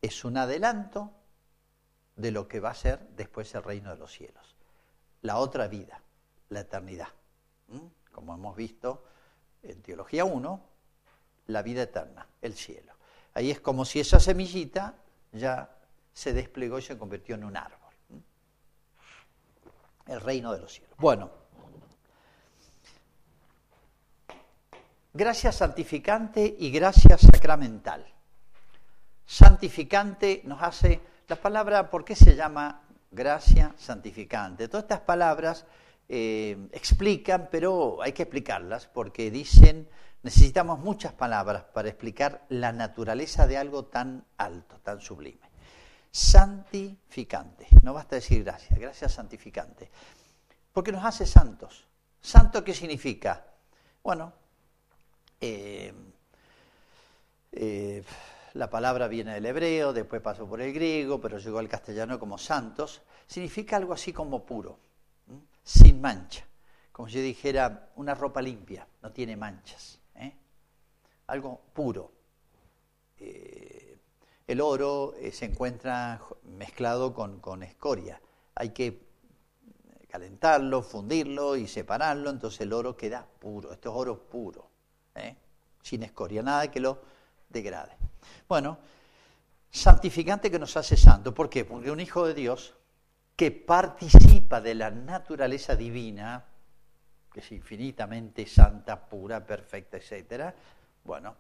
[0.01, 1.13] es un adelanto
[2.17, 4.57] de lo que va a ser después el reino de los cielos.
[5.21, 6.01] La otra vida,
[6.49, 7.09] la eternidad.
[8.13, 9.05] Como hemos visto
[9.63, 10.63] en Teología 1,
[11.49, 12.95] la vida eterna, el cielo.
[13.35, 14.95] Ahí es como si esa semillita
[15.33, 15.77] ya
[16.15, 17.86] se desplegó y se convirtió en un árbol
[20.07, 20.95] el reino de los cielos.
[20.99, 21.31] Bueno,
[25.13, 28.07] gracia santificante y gracia sacramental.
[29.25, 34.69] Santificante nos hace, la palabra, ¿por qué se llama gracia santificante?
[34.69, 35.67] Todas estas palabras
[36.09, 39.89] eh, explican, pero hay que explicarlas porque dicen,
[40.23, 45.56] necesitamos muchas palabras para explicar la naturaleza de algo tan alto, tan sublime
[46.17, 47.67] santificante.
[47.83, 49.91] No basta decir gracias, gracias santificante.
[50.73, 51.87] Porque nos hace santos.
[52.23, 53.45] ¿Santo qué significa?
[54.03, 54.33] Bueno,
[55.39, 55.93] eh,
[57.53, 58.03] eh,
[58.55, 62.39] la palabra viene del hebreo, después pasó por el griego, pero llegó al castellano como
[62.39, 64.79] santos, significa algo así como puro,
[65.63, 66.47] sin mancha.
[66.93, 70.01] Como si yo dijera una ropa limpia, no tiene manchas.
[70.15, 70.33] ¿eh?
[71.27, 72.11] Algo puro.
[74.47, 78.21] Eh, el oro eh, se encuentra mezclado con, con escoria.
[78.55, 79.07] Hay que
[80.09, 83.73] calentarlo, fundirlo y separarlo, entonces el oro queda puro.
[83.73, 84.71] Esto es oro puro,
[85.83, 86.99] sin escoria, nada que lo
[87.51, 87.93] degrade.
[88.49, 88.79] Bueno,
[89.71, 91.35] santificante que nos hace santo.
[91.35, 91.65] ¿Por qué?
[91.65, 92.75] Porque un hijo de Dios
[93.37, 96.47] que participa de la naturaleza divina,
[97.31, 100.55] que es infinitamente santa, pura, perfecta, etc.,
[101.05, 101.37] bueno,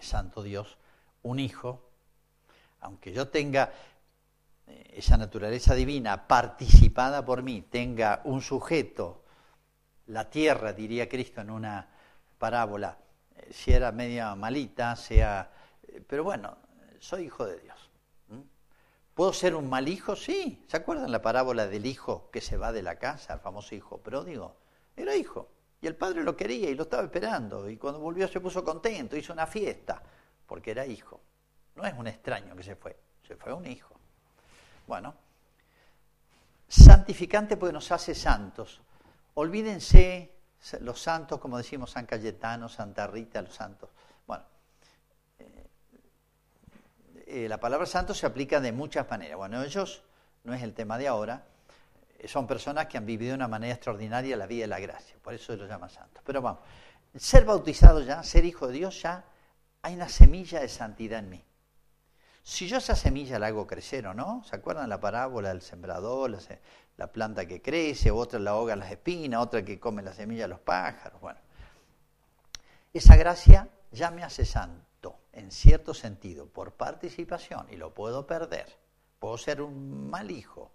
[0.00, 0.78] santo Dios,
[1.22, 1.90] un hijo,
[2.80, 3.72] aunque yo tenga
[4.66, 9.24] eh, esa naturaleza divina participada por mí, tenga un sujeto,
[10.06, 11.88] la tierra, diría Cristo en una
[12.38, 12.98] parábola,
[13.34, 15.50] eh, si era media malita, sea...
[15.82, 16.56] Eh, pero bueno,
[17.00, 17.76] soy hijo de Dios.
[19.16, 20.14] ¿Puedo ser un mal hijo?
[20.14, 20.62] Sí.
[20.68, 23.96] ¿Se acuerdan la parábola del hijo que se va de la casa, el famoso hijo
[24.02, 24.58] pródigo?
[24.94, 25.48] Era hijo.
[25.80, 27.68] Y el padre lo quería y lo estaba esperando.
[27.68, 30.02] Y cuando volvió se puso contento, hizo una fiesta,
[30.46, 31.20] porque era hijo.
[31.74, 33.94] No es un extraño que se fue, se fue un hijo.
[34.86, 35.14] Bueno,
[36.68, 38.80] santificante porque nos hace santos.
[39.34, 40.32] Olvídense
[40.80, 43.90] los santos, como decimos San Cayetano, Santa Rita, los santos.
[44.26, 44.44] Bueno,
[45.38, 45.66] eh,
[47.26, 49.36] eh, la palabra santo se aplica de muchas maneras.
[49.36, 50.02] Bueno, ellos,
[50.44, 51.46] no es el tema de ahora,
[52.24, 55.34] son personas que han vivido de una manera extraordinaria la vida de la gracia, por
[55.34, 56.22] eso se los llama santos.
[56.24, 56.60] Pero vamos,
[57.14, 59.24] ser bautizado ya, ser hijo de Dios ya,
[59.82, 61.44] hay una semilla de santidad en mí.
[62.42, 66.30] Si yo esa semilla la hago crecer o no, ¿se acuerdan la parábola del sembrador,
[66.96, 70.60] la, planta que crece, otra la ahoga las espinas, otra que come la semilla los
[70.60, 71.20] pájaros?
[71.20, 71.40] Bueno,
[72.92, 78.78] esa gracia ya me hace santo, en cierto sentido, por participación, y lo puedo perder.
[79.18, 80.70] Puedo ser un mal hijo.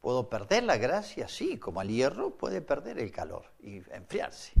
[0.00, 1.28] ¿Puedo perder la gracia?
[1.28, 4.52] Sí, como el hierro puede perder el calor y enfriarse.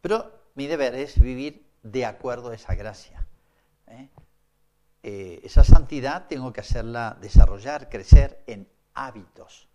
[0.00, 3.26] Pero mi deber es vivir de acuerdo a esa gracia.
[3.86, 4.08] ¿eh?
[5.02, 9.68] Eh, esa santidad tengo que hacerla desarrollar, crecer en hábitos.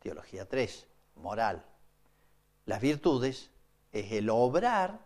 [0.00, 0.86] Teología 3,
[1.16, 1.64] moral.
[2.64, 3.50] Las virtudes
[3.92, 5.00] es el obrar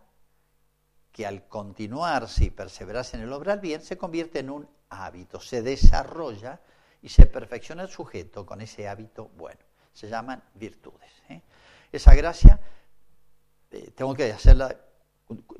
[1.11, 5.61] que al continuarse y perseverarse en el obrar bien se convierte en un hábito, se
[5.61, 6.61] desarrolla
[7.01, 9.59] y se perfecciona el sujeto con ese hábito bueno.
[9.93, 11.11] Se llaman virtudes.
[11.29, 11.41] ¿eh?
[11.91, 12.59] Esa gracia
[13.71, 14.75] eh, tengo que hacerla,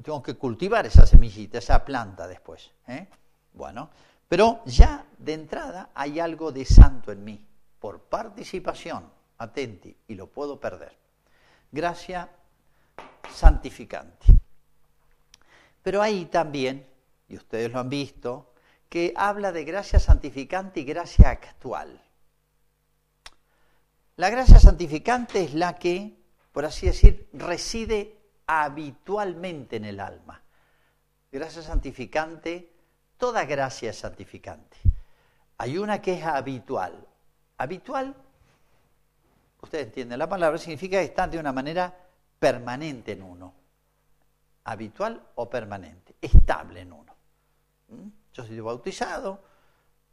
[0.04, 2.72] tengo que cultivar esa semillita, esa planta después.
[2.88, 3.08] ¿eh?
[3.54, 3.90] Bueno,
[4.28, 7.46] pero ya de entrada hay algo de santo en mí,
[7.80, 10.96] por participación, atenti, y lo puedo perder.
[11.72, 12.30] Gracia
[13.34, 14.26] santificante.
[15.82, 16.88] Pero hay también,
[17.28, 18.51] y ustedes lo han visto,
[18.92, 22.04] que habla de gracia santificante y gracia actual.
[24.18, 26.18] La gracia santificante es la que,
[26.52, 30.44] por así decir, reside habitualmente en el alma.
[31.32, 32.70] Gracia santificante
[33.22, 34.78] Toda gracia es santificante.
[35.60, 37.08] Hay una que es habitual.
[37.60, 38.16] Habitual,
[39.62, 41.96] ustedes entienden la palabra, significa está de una manera
[42.40, 43.54] permanente en uno.
[44.64, 47.16] Habitual o permanente, estable en uno.
[47.88, 48.21] ¿Mm?
[48.34, 49.44] Yo soy bautizado,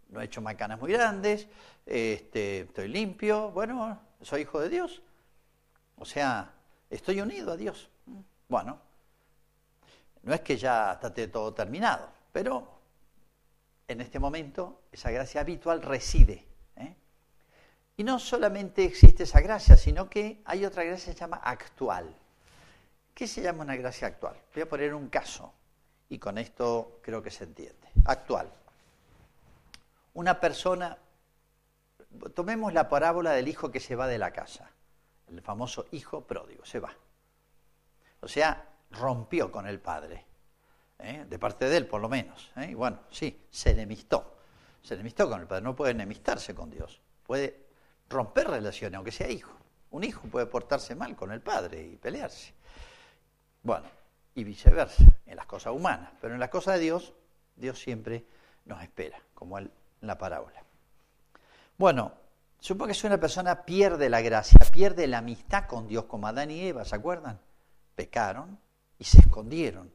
[0.08, 1.46] no he hecho macanas muy grandes,
[1.86, 5.02] este, estoy limpio, bueno, soy hijo de Dios.
[5.96, 6.52] O sea,
[6.90, 7.88] estoy unido a Dios.
[8.48, 8.80] Bueno,
[10.22, 12.78] no es que ya esté todo terminado, pero
[13.86, 16.44] en este momento esa gracia habitual reside.
[16.76, 16.94] ¿eh?
[17.96, 22.14] Y no solamente existe esa gracia, sino que hay otra gracia que se llama actual.
[23.14, 24.36] ¿Qué se llama una gracia actual?
[24.54, 25.52] Voy a poner un caso
[26.08, 27.88] y con esto creo que se entiende.
[28.04, 28.50] Actual.
[30.14, 30.98] Una persona,
[32.34, 34.70] tomemos la parábola del hijo que se va de la casa,
[35.28, 36.92] el famoso hijo pródigo, se va.
[38.20, 40.28] O sea, rompió con el padre.
[40.98, 41.24] ¿eh?
[41.28, 42.50] de parte de él por lo menos.
[42.56, 42.68] ¿eh?
[42.70, 44.36] Y bueno, sí, se enemistó.
[44.82, 45.62] Se enemistó con el Padre.
[45.62, 47.00] No puede enemistarse con Dios.
[47.24, 47.66] Puede
[48.08, 49.52] romper relaciones, aunque sea hijo.
[49.90, 52.54] Un hijo puede portarse mal con el Padre y pelearse.
[53.62, 53.86] Bueno,
[54.34, 56.10] y viceversa, en las cosas humanas.
[56.20, 57.14] Pero en las cosas de Dios,
[57.54, 58.24] Dios siempre
[58.64, 59.70] nos espera, como en
[60.00, 60.62] la parábola.
[61.76, 62.12] Bueno,
[62.58, 66.50] supongo que si una persona pierde la gracia, pierde la amistad con Dios, como Adán
[66.50, 67.38] y Eva, ¿se acuerdan?
[67.94, 68.58] Pecaron
[68.98, 69.92] y se escondieron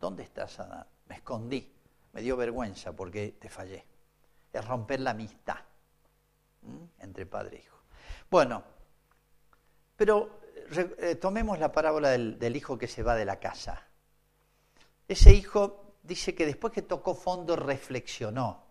[0.00, 0.86] ¿Dónde estás, Adán?
[1.06, 1.72] Me escondí,
[2.12, 3.84] me dio vergüenza porque te fallé.
[4.52, 5.58] Es romper la amistad
[7.00, 7.76] entre padre e hijo.
[8.30, 8.62] Bueno,
[9.96, 10.40] pero
[10.98, 13.87] eh, tomemos la parábola del, hijo que se va de la casa.
[15.08, 18.62] Ese hijo dice que después que tocó fondo reflexionó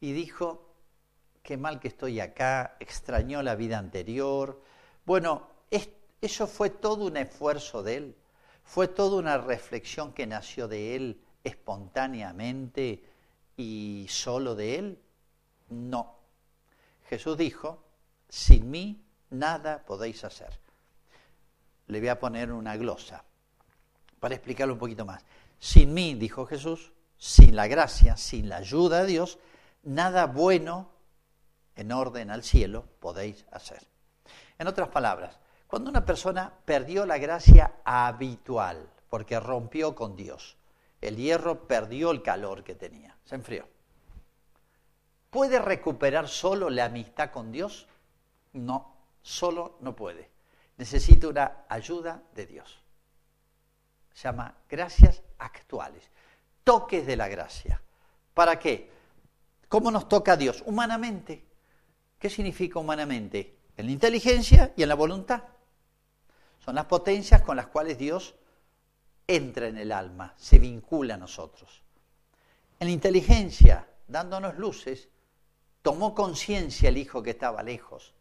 [0.00, 0.74] y dijo,
[1.42, 4.60] qué mal que estoy acá, extrañó la vida anterior.
[5.06, 5.48] Bueno,
[6.20, 8.16] eso fue todo un esfuerzo de él,
[8.64, 13.04] fue toda una reflexión que nació de él espontáneamente
[13.56, 14.98] y solo de él.
[15.68, 16.16] No.
[17.08, 17.84] Jesús dijo,
[18.28, 20.58] sin mí nada podéis hacer.
[21.86, 23.24] Le voy a poner una glosa
[24.20, 25.24] para explicarlo un poquito más.
[25.60, 29.38] Sin mí, dijo Jesús, sin la gracia, sin la ayuda de Dios,
[29.82, 30.90] nada bueno
[31.76, 33.86] en orden al cielo podéis hacer.
[34.58, 40.56] En otras palabras, cuando una persona perdió la gracia habitual, porque rompió con Dios,
[41.00, 43.68] el hierro perdió el calor que tenía, se enfrió.
[45.28, 47.86] ¿Puede recuperar solo la amistad con Dios?
[48.54, 50.30] No, solo no puede.
[50.78, 52.82] Necesita una ayuda de Dios.
[54.12, 56.10] Se llama gracias actuales,
[56.62, 57.82] toques de la gracia.
[58.34, 58.90] ¿Para qué?
[59.68, 60.62] ¿Cómo nos toca a Dios?
[60.66, 61.44] Humanamente.
[62.18, 63.56] ¿Qué significa humanamente?
[63.76, 65.42] En la inteligencia y en la voluntad.
[66.64, 68.34] Son las potencias con las cuales Dios
[69.26, 71.82] entra en el alma, se vincula a nosotros.
[72.78, 75.08] En la inteligencia, dándonos luces,
[75.82, 78.14] tomó conciencia el hijo que estaba lejos,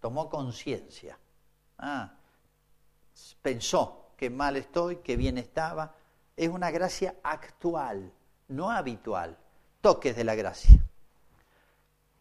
[0.00, 1.18] tomó conciencia.
[1.78, 2.14] Ah,
[3.40, 5.94] pensó que mal estoy, que bien estaba.
[6.36, 8.12] Es una gracia actual,
[8.48, 9.36] no habitual.
[9.80, 10.78] Toques de la gracia.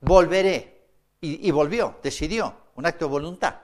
[0.01, 0.75] Volveré,
[1.21, 3.55] y, volvió, decidió, un acto de voluntad.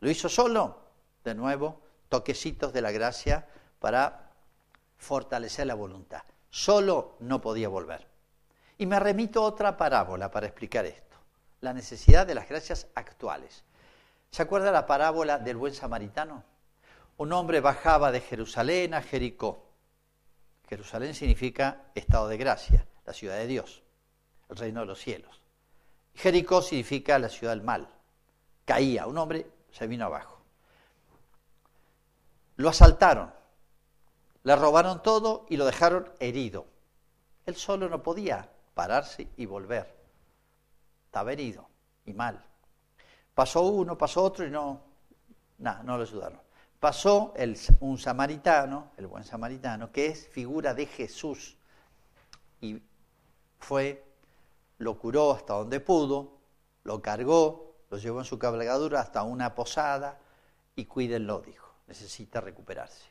[0.00, 0.80] ¿Lo hizo solo?
[1.22, 3.46] De nuevo, toquecitos de la gracia
[3.78, 4.30] para
[4.96, 6.22] fortalecer la voluntad.
[6.48, 8.06] Solo no podía volver.
[8.78, 11.16] Y me remito a otra parábola para explicar esto,
[11.60, 13.64] la necesidad de las gracias actuales.
[14.30, 16.44] ¿Se acuerda la parábola del buen samaritano?
[17.18, 19.65] Un hombre bajaba de Jerusalén a Jericó.
[20.68, 23.82] Jerusalén significa estado de gracia, la ciudad de Dios,
[24.48, 25.40] el reino de los cielos.
[26.14, 27.88] Jericó significa la ciudad del mal.
[28.64, 30.40] Caía, un hombre se vino abajo.
[32.56, 33.32] Lo asaltaron,
[34.42, 36.66] le robaron todo y lo dejaron herido.
[37.44, 39.94] Él solo no podía pararse y volver.
[41.04, 41.68] Estaba herido
[42.04, 42.42] y mal.
[43.34, 44.80] Pasó uno, pasó otro y no,
[45.58, 46.45] nada, no lo ayudaron.
[46.80, 47.32] Pasó
[47.80, 51.56] un samaritano, el buen samaritano, que es figura de Jesús,
[52.60, 52.82] y
[53.58, 54.04] fue
[54.78, 56.38] lo curó hasta donde pudo,
[56.84, 60.18] lo cargó, lo llevó en su cabalgadura hasta una posada
[60.74, 63.06] y cuídenlo, dijo, necesita recuperarse.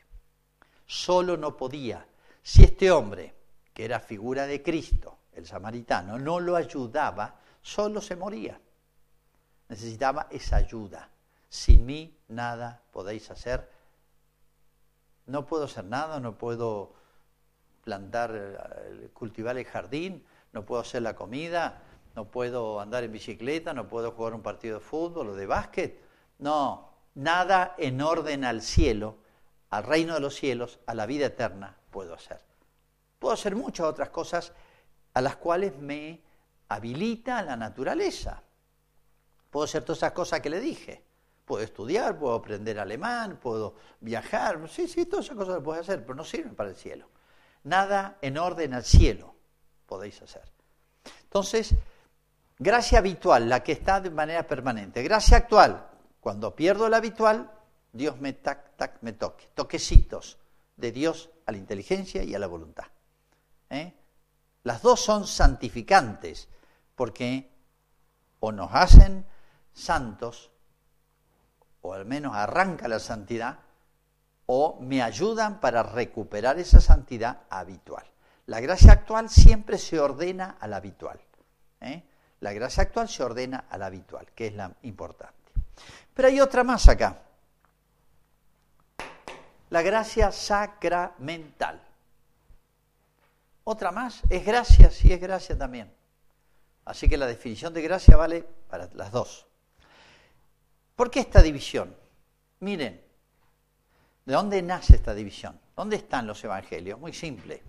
[0.86, 2.06] Solo no podía.
[2.42, 3.34] Si este hombre,
[3.74, 8.60] que era figura de Cristo, el samaritano, no lo ayudaba, solo se moría.
[9.68, 11.10] Necesitaba esa ayuda.
[11.48, 13.70] Sin mí nada podéis hacer.
[15.26, 16.94] No puedo hacer nada, no puedo
[17.82, 21.82] plantar, eh, cultivar el jardín, no puedo hacer la comida,
[22.14, 26.00] no puedo andar en bicicleta, no puedo jugar un partido de fútbol o de básquet.
[26.38, 29.18] No, nada en orden al cielo,
[29.70, 32.40] al reino de los cielos, a la vida eterna puedo hacer.
[33.18, 34.52] Puedo hacer muchas otras cosas
[35.14, 36.20] a las cuales me
[36.68, 38.42] habilita la naturaleza.
[39.50, 41.05] Puedo hacer todas esas cosas que le dije.
[41.46, 44.68] Puedo estudiar, puedo aprender alemán, puedo viajar.
[44.68, 47.08] Sí, sí, todas esas cosas las puedo hacer, pero no sirven para el cielo.
[47.62, 49.34] Nada en orden al cielo
[49.86, 50.42] podéis hacer.
[51.22, 51.74] Entonces,
[52.58, 55.02] gracia habitual, la que está de manera permanente.
[55.02, 55.88] Gracia actual,
[56.20, 57.50] cuando pierdo la habitual,
[57.92, 59.48] Dios me tac, tac, me toque.
[59.54, 60.38] Toquecitos
[60.76, 62.86] de Dios a la inteligencia y a la voluntad.
[63.70, 63.94] ¿Eh?
[64.64, 66.48] Las dos son santificantes,
[66.96, 67.52] porque
[68.40, 69.24] o nos hacen
[69.72, 70.50] santos,
[71.86, 73.58] o al menos arranca la santidad,
[74.46, 78.04] o me ayudan para recuperar esa santidad habitual.
[78.46, 81.20] La gracia actual siempre se ordena a la habitual.
[81.80, 82.02] ¿eh?
[82.40, 85.52] La gracia actual se ordena a la habitual, que es la importante.
[86.14, 87.22] Pero hay otra más acá.
[89.70, 91.82] La gracia sacramental.
[93.64, 95.92] Otra más, es gracia, sí es gracia también.
[96.84, 99.46] Así que la definición de gracia vale para las dos.
[100.96, 101.94] ¿Por qué esta división?
[102.60, 103.04] Miren,
[104.24, 105.60] ¿de dónde nace esta división?
[105.76, 106.98] ¿Dónde están los evangelios?
[106.98, 107.62] Muy simple.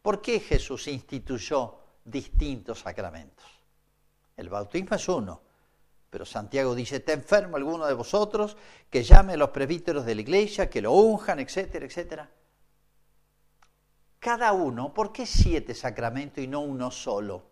[0.00, 3.44] ¿Por qué Jesús instituyó distintos sacramentos?
[4.34, 5.42] El bautismo es uno,
[6.08, 8.56] pero Santiago dice, está enfermo alguno de vosotros,
[8.88, 12.30] que llame a los presbíteros de la iglesia, que lo unjan, etcétera, etcétera.
[14.18, 17.44] Cada uno, ¿por qué siete sacramentos y no uno solo?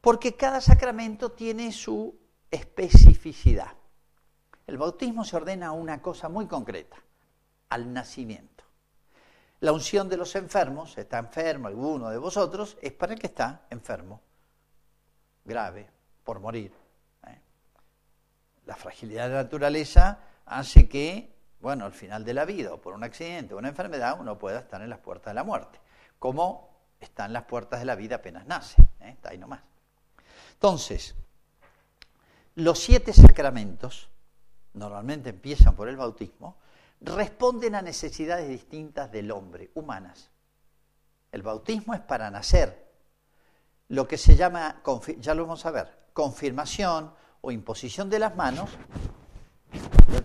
[0.00, 2.20] Porque cada sacramento tiene su
[2.50, 3.72] especificidad.
[4.66, 6.96] El bautismo se ordena a una cosa muy concreta,
[7.68, 8.64] al nacimiento.
[9.60, 13.66] La unción de los enfermos, está enfermo alguno de vosotros, es para el que está
[13.68, 14.22] enfermo,
[15.44, 15.90] grave,
[16.24, 16.72] por morir.
[17.26, 17.40] ¿eh?
[18.64, 22.94] La fragilidad de la naturaleza hace que, bueno, al final de la vida, o por
[22.94, 25.78] un accidente o una enfermedad, uno pueda estar en las puertas de la muerte,
[26.18, 29.10] como está en las puertas de la vida apenas nace, ¿eh?
[29.10, 29.60] está ahí nomás.
[30.54, 31.14] Entonces,
[32.60, 34.08] los siete sacramentos,
[34.74, 36.56] normalmente empiezan por el bautismo,
[37.00, 40.30] responden a necesidades distintas del hombre, humanas.
[41.32, 42.90] El bautismo es para nacer,
[43.88, 44.82] lo que se llama,
[45.18, 48.70] ya lo vamos a ver, confirmación o imposición de las manos.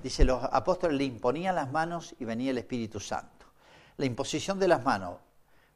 [0.03, 3.45] Dice, los apóstoles le imponían las manos y venía el Espíritu Santo.
[3.97, 5.17] La imposición de las manos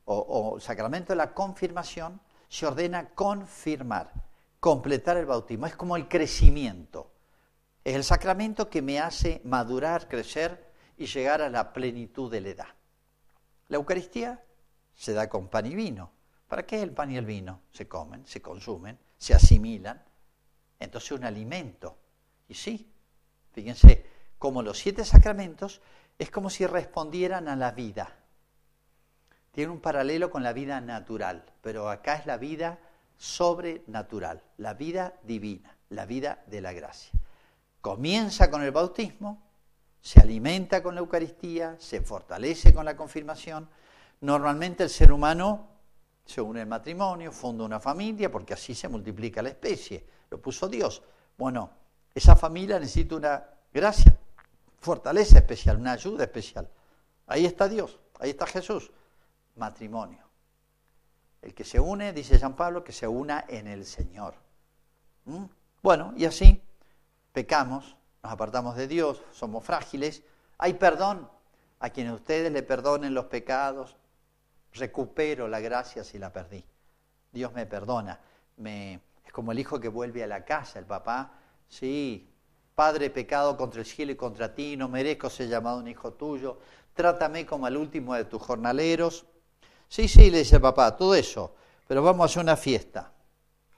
[0.06, 4.12] o, o sacramento de la confirmación se ordena confirmar,
[4.60, 5.66] completar el bautismo.
[5.66, 7.12] Es como el crecimiento.
[7.84, 12.50] Es el sacramento que me hace madurar, crecer y llegar a la plenitud de la
[12.50, 12.68] edad.
[13.70, 14.44] La Eucaristía
[14.96, 16.12] se da con pan y vino.
[16.48, 17.62] ¿Para qué el pan y el vino?
[17.72, 20.04] Se comen, se consumen, se asimilan.
[20.80, 21.98] Entonces un alimento.
[22.48, 22.92] Y sí,
[23.52, 24.06] fíjense,
[24.38, 25.82] como los siete sacramentos
[26.18, 28.16] es como si respondieran a la vida.
[29.52, 32.80] Tiene un paralelo con la vida natural, pero acá es la vida
[33.20, 37.12] sobrenatural, la vida divina, la vida de la gracia.
[37.82, 39.44] Comienza con el bautismo,
[40.02, 43.70] se alimenta con la Eucaristía, se fortalece con la confirmación.
[44.22, 45.68] Normalmente el ser humano
[46.26, 50.06] se une al matrimonio, funda una familia, porque así se multiplica la especie.
[50.30, 51.02] Lo puso Dios.
[51.38, 51.72] Bueno,
[52.16, 53.44] esa familia necesita una
[53.74, 54.16] gracia,
[54.80, 56.70] fortaleza especial, una ayuda especial.
[57.28, 58.92] Ahí está Dios, ahí está Jesús.
[59.58, 60.29] Matrimonio.
[61.42, 64.36] El que se une, dice San Pablo, que se una en el Señor.
[65.26, 65.46] ¿Mm?
[65.82, 66.62] Bueno, y así
[67.32, 70.24] pecamos, nos apartamos de Dios, somos frágiles,
[70.58, 71.30] hay perdón
[71.80, 73.96] a quienes ustedes le perdonen los pecados,
[74.74, 76.66] recupero la gracia si la perdí.
[77.32, 78.20] Dios me perdona.
[78.58, 81.32] Me, es como el hijo que vuelve a la casa, el papá,
[81.68, 82.30] sí,
[82.76, 86.60] Padre, pecado contra el cielo y contra ti, no merezco ser llamado un hijo tuyo,
[86.94, 89.26] trátame como al último de tus jornaleros.
[89.90, 91.56] Sí, sí, le dice papá, todo eso,
[91.88, 93.12] pero vamos a hacer una fiesta,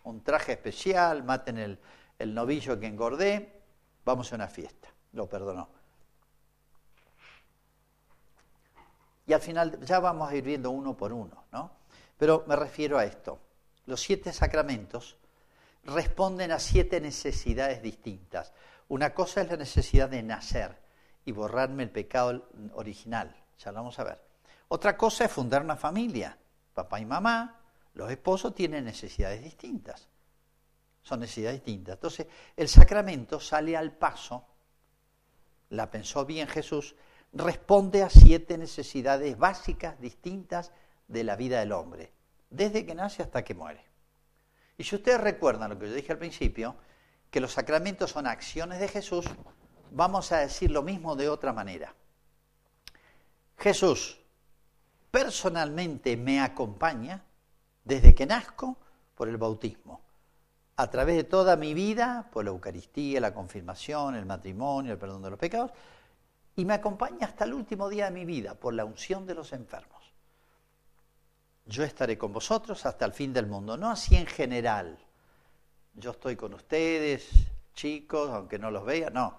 [0.03, 1.79] un traje especial, maten el,
[2.19, 3.61] el novillo que engordé,
[4.03, 4.89] vamos a una fiesta.
[5.13, 5.69] Lo perdonó.
[9.25, 11.71] Y al final ya vamos a ir viendo uno por uno, ¿no?
[12.17, 13.39] Pero me refiero a esto.
[13.85, 15.17] Los siete sacramentos
[15.85, 18.51] responden a siete necesidades distintas.
[18.89, 20.77] Una cosa es la necesidad de nacer
[21.23, 24.30] y borrarme el pecado original, ya lo vamos a ver.
[24.73, 26.37] Otra cosa es fundar una familia.
[26.73, 27.59] Papá y mamá,
[27.93, 30.07] los esposos tienen necesidades distintas
[31.03, 31.95] son necesidades distintas.
[31.95, 34.45] Entonces, el sacramento sale al paso,
[35.69, 36.95] la pensó bien Jesús,
[37.33, 40.71] responde a siete necesidades básicas distintas
[41.07, 42.11] de la vida del hombre,
[42.49, 43.83] desde que nace hasta que muere.
[44.77, 46.75] Y si ustedes recuerdan lo que yo dije al principio,
[47.29, 49.25] que los sacramentos son acciones de Jesús,
[49.91, 51.95] vamos a decir lo mismo de otra manera.
[53.57, 54.20] Jesús
[55.11, 57.23] personalmente me acompaña
[57.83, 58.77] desde que nazco
[59.13, 60.01] por el bautismo
[60.77, 65.21] a través de toda mi vida, por la Eucaristía, la confirmación, el matrimonio, el perdón
[65.21, 65.71] de los pecados,
[66.55, 69.53] y me acompaña hasta el último día de mi vida, por la unción de los
[69.53, 70.01] enfermos.
[71.65, 74.97] Yo estaré con vosotros hasta el fin del mundo, no así en general.
[75.93, 77.29] Yo estoy con ustedes,
[77.73, 79.37] chicos, aunque no los vea, no.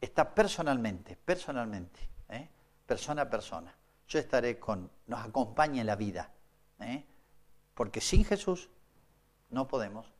[0.00, 2.48] Está personalmente, personalmente, ¿eh?
[2.86, 3.74] persona a persona.
[4.08, 6.30] Yo estaré con, nos acompaña en la vida,
[6.80, 7.04] ¿eh?
[7.74, 8.68] porque sin Jesús
[9.50, 10.12] no podemos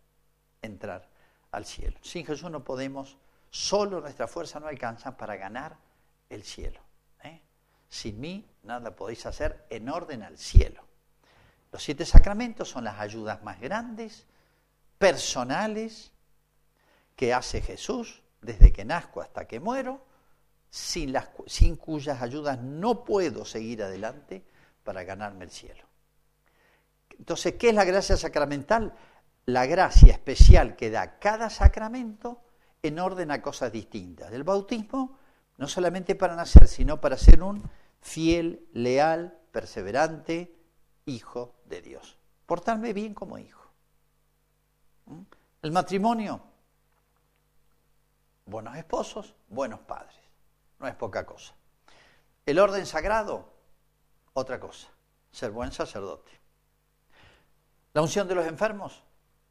[0.63, 1.09] entrar
[1.51, 1.99] al cielo.
[2.03, 3.19] Sin Jesús no podemos,
[3.51, 5.77] solo nuestra fuerza no alcanza para ganar
[6.31, 6.81] el cielo.
[7.23, 7.41] ¿eh?
[7.89, 10.83] Sin mí nada podéis hacer en orden al cielo.
[11.71, 14.27] Los siete sacramentos son las ayudas más grandes,
[14.99, 16.13] personales,
[17.17, 20.05] que hace Jesús desde que nazco hasta que muero,
[20.73, 24.43] sin, las, sin cuyas ayudas no puedo seguir adelante
[24.83, 25.85] para ganarme el cielo.
[27.19, 28.95] Entonces, ¿qué es la gracia sacramental?
[29.47, 32.41] la gracia especial que da cada sacramento
[32.83, 34.33] en orden a cosas distintas.
[34.33, 35.19] El bautismo
[35.59, 37.63] no solamente para nacer, sino para ser un
[38.01, 40.55] fiel, leal, perseverante
[41.07, 42.19] hijo de Dios.
[42.47, 43.71] Portarme bien como hijo.
[45.07, 45.23] ¿Mm?
[45.63, 46.41] El matrimonio,
[48.47, 50.22] buenos esposos, buenos padres.
[50.83, 51.55] No es poca cosa.
[52.45, 53.49] El orden sagrado,
[54.33, 54.89] otra cosa.
[55.31, 56.33] Ser buen sacerdote.
[57.95, 59.01] La unción de los enfermos,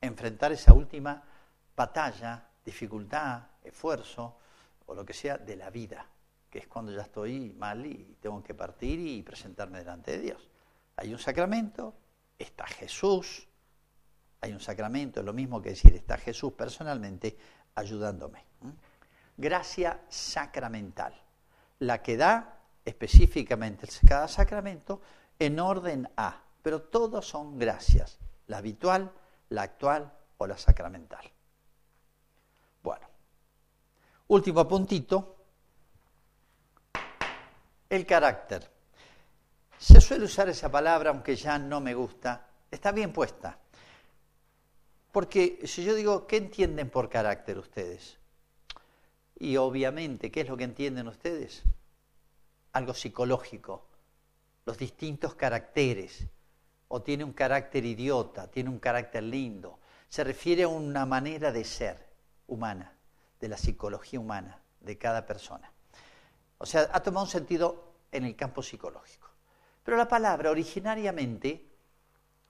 [0.01, 1.23] enfrentar esa última
[1.73, 4.39] batalla, dificultad, esfuerzo
[4.85, 6.05] o lo que sea de la vida.
[6.49, 10.49] que es cuando ya estoy mal y tengo que partir y presentarme delante de Dios.
[10.97, 11.95] Hay un sacramento,
[12.37, 13.47] está Jesús,
[14.41, 17.37] hay un sacramento, es lo mismo que decir, está Jesús personalmente
[17.75, 18.50] ayudándome.
[19.37, 21.13] Gracia sacramental,
[21.79, 25.01] la que da específicamente cada sacramento
[25.39, 29.11] en orden a, pero todos son gracias, la habitual,
[29.49, 31.29] la actual o la sacramental.
[32.83, 33.07] Bueno,
[34.27, 35.35] último puntito,
[37.89, 38.69] el carácter.
[39.77, 43.57] Se suele usar esa palabra, aunque ya no me gusta, está bien puesta.
[45.11, 48.20] Porque si yo digo, ¿qué entienden por carácter ustedes?
[49.43, 51.63] Y obviamente, ¿qué es lo que entienden ustedes?
[52.73, 53.87] Algo psicológico,
[54.67, 56.27] los distintos caracteres.
[56.89, 59.79] O tiene un carácter idiota, tiene un carácter lindo.
[60.09, 62.05] Se refiere a una manera de ser
[62.45, 62.93] humana,
[63.39, 65.73] de la psicología humana de cada persona.
[66.59, 69.27] O sea, ha tomado un sentido en el campo psicológico.
[69.83, 71.65] Pero la palabra originariamente,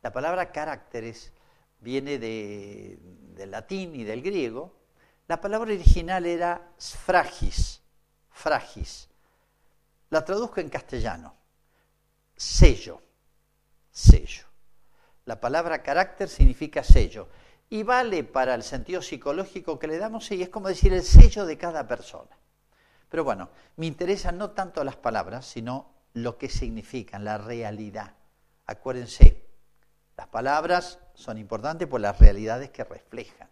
[0.01, 1.31] la palabra caracteres,
[1.79, 4.80] viene del latín y del griego.
[5.31, 7.81] La palabra original era fragis,
[8.31, 9.07] fragis.
[10.09, 11.33] La traduzco en castellano,
[12.35, 13.01] sello,
[13.89, 14.43] sello.
[15.23, 17.29] La palabra carácter significa sello
[17.69, 21.45] y vale para el sentido psicológico que le damos y es como decir el sello
[21.45, 22.37] de cada persona.
[23.07, 28.15] Pero bueno, me interesan no tanto las palabras, sino lo que significan, la realidad.
[28.65, 29.47] Acuérdense,
[30.17, 33.49] las palabras son importantes por las realidades que reflejan.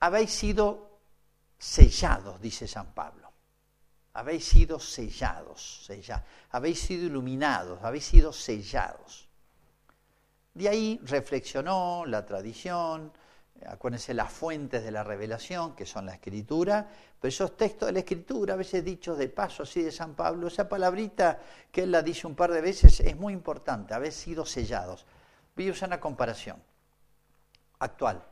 [0.00, 1.00] Habéis sido
[1.58, 3.32] sellados, dice San Pablo.
[4.14, 6.24] Habéis sido sellados, sellados.
[6.50, 9.28] habéis sido iluminados, habéis sido sellados.
[10.54, 13.12] De ahí reflexionó la tradición,
[13.66, 16.88] acuérdense las fuentes de la revelación, que son la escritura,
[17.20, 20.48] pero esos textos de la escritura, a veces dichos de paso así de San Pablo,
[20.48, 21.40] esa palabrita
[21.70, 25.06] que él la dice un par de veces es muy importante, haber sido sellados.
[25.54, 26.60] Voy a usar una comparación
[27.78, 28.24] actual.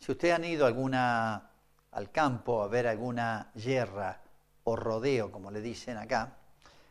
[0.00, 1.50] Si ustedes han ido alguna,
[1.92, 4.20] al campo a ver alguna yerra
[4.64, 6.36] o rodeo, como le dicen acá,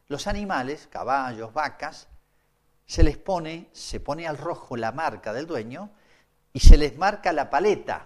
[0.07, 2.07] los animales, caballos, vacas,
[2.85, 5.91] se les pone, se pone al rojo la marca del dueño
[6.53, 8.05] y se les marca la paleta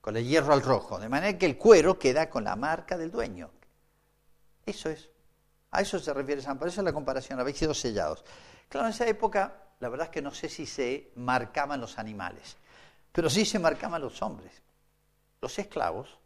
[0.00, 3.10] con el hierro al rojo, de manera que el cuero queda con la marca del
[3.10, 3.50] dueño.
[4.66, 5.08] Eso es.
[5.70, 6.70] A eso se refiere San Pablo.
[6.70, 7.40] Esa es la comparación.
[7.40, 8.24] Habéis sido sellados.
[8.68, 12.58] Claro, en esa época, la verdad es que no sé si se marcaban los animales,
[13.14, 14.52] pero sí se marcaban los hombres.
[15.40, 16.18] Los esclavos,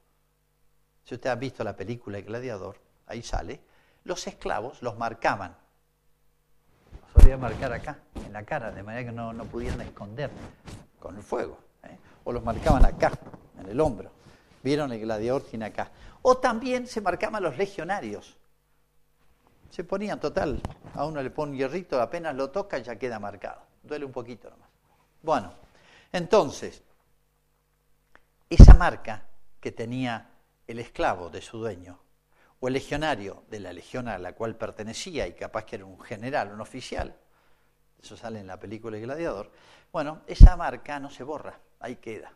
[1.05, 3.61] si usted ha visto la película El Gladiador, ahí sale,
[4.05, 5.55] los esclavos los marcaban
[7.13, 10.31] solía marcar acá, en la cara, de manera que no, no pudieran esconder
[10.99, 11.59] con el fuego.
[11.85, 11.97] ¿eh?
[12.25, 13.13] O los marcaban acá,
[13.61, 14.11] en el hombro.
[14.63, 15.91] Vieron el gladiador tiene acá.
[16.23, 18.37] O también se marcaban los legionarios.
[19.71, 20.61] Se ponían total,
[20.95, 23.61] a uno le pone un hierrito, apenas lo toca ya queda marcado.
[23.83, 24.69] Duele un poquito nomás.
[25.23, 25.53] Bueno,
[26.13, 26.83] entonces,
[28.51, 29.27] esa marca
[29.61, 30.31] que tenía
[30.67, 31.99] el esclavo de su dueño
[32.61, 36.01] o el legionario de la legión a la cual pertenecía y capaz que era un
[36.01, 37.17] general, un oficial,
[38.03, 39.51] eso sale en la película El Gladiador,
[39.93, 42.33] bueno, esa marca no se borra, ahí queda.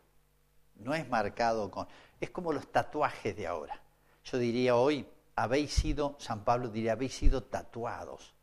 [0.76, 1.86] No es marcado con...
[2.20, 3.80] Es como los tatuajes de ahora.
[4.24, 5.06] Yo diría hoy,
[5.36, 8.34] habéis sido, San Pablo diría, habéis sido tatuados.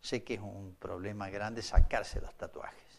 [0.00, 2.89] Sé que es un problema grande sacarse los tatuajes.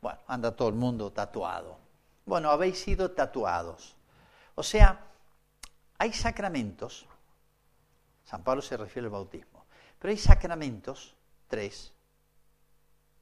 [0.00, 1.78] Bueno, anda todo el mundo tatuado.
[2.26, 3.96] Bueno, habéis sido tatuados.
[4.54, 5.00] O sea,
[5.98, 7.06] hay sacramentos
[8.28, 9.64] San Pablo se refiere al bautismo.
[9.98, 11.14] Pero hay sacramentos,
[11.48, 11.94] tres,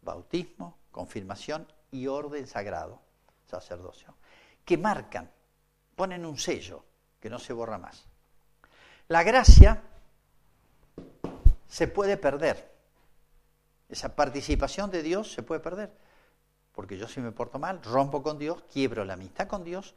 [0.03, 3.01] bautismo, confirmación y orden sagrado,
[3.49, 4.17] sacerdocio,
[4.65, 5.31] que marcan,
[5.95, 6.85] ponen un sello
[7.21, 8.05] que no se borra más.
[9.07, 9.81] La gracia
[11.69, 12.75] se puede perder.
[13.89, 15.93] Esa participación de Dios se puede perder.
[16.77, 19.95] Porque yo si me porto mal, rompo con Dios, quiebro la amistad con Dios,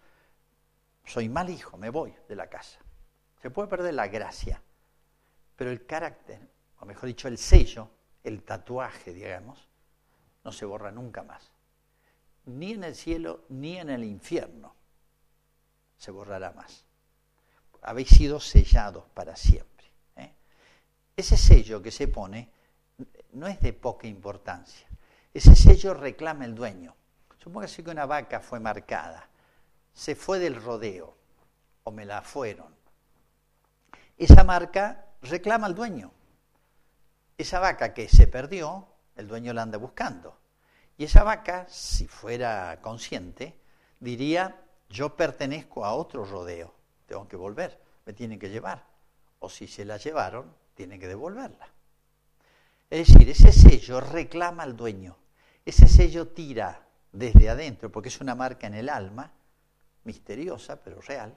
[1.03, 2.79] soy mal hijo, me voy de la casa.
[3.41, 4.63] Se puede perder la gracia.
[5.57, 6.39] Pero el carácter,
[6.79, 7.89] o mejor dicho, el sello,
[8.23, 9.67] el tatuaje, digamos,
[10.45, 11.51] no se borra nunca más.
[12.45, 14.73] Ni en el cielo, ni en el infierno
[15.97, 16.85] se borrará más.
[17.81, 19.85] Habéis sido sellados para siempre.
[20.15, 20.33] ¿eh?
[21.17, 22.49] Ese sello que se pone
[23.33, 24.88] no es de poca importancia.
[25.33, 26.95] Ese sello reclama el dueño.
[27.37, 29.29] Supóngase que una vaca fue marcada,
[29.93, 31.15] se fue del rodeo,
[31.83, 32.75] o me la fueron.
[34.17, 36.11] Esa marca reclama al dueño.
[37.37, 40.37] Esa vaca que se perdió, el dueño la anda buscando.
[40.97, 43.57] Y esa vaca, si fuera consciente,
[43.99, 46.73] diría, yo pertenezco a otro rodeo,
[47.05, 47.79] tengo que volver.
[48.05, 48.83] me tienen que llevar.
[49.39, 51.69] O si se la llevaron, tienen que devolverla.
[52.89, 55.15] Es decir, ese sello reclama al dueño.
[55.63, 59.31] Ese sello tira desde adentro, porque es una marca en el alma,
[60.03, 61.35] misteriosa pero real,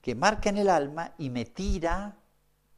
[0.00, 2.16] que marca en el alma y me tira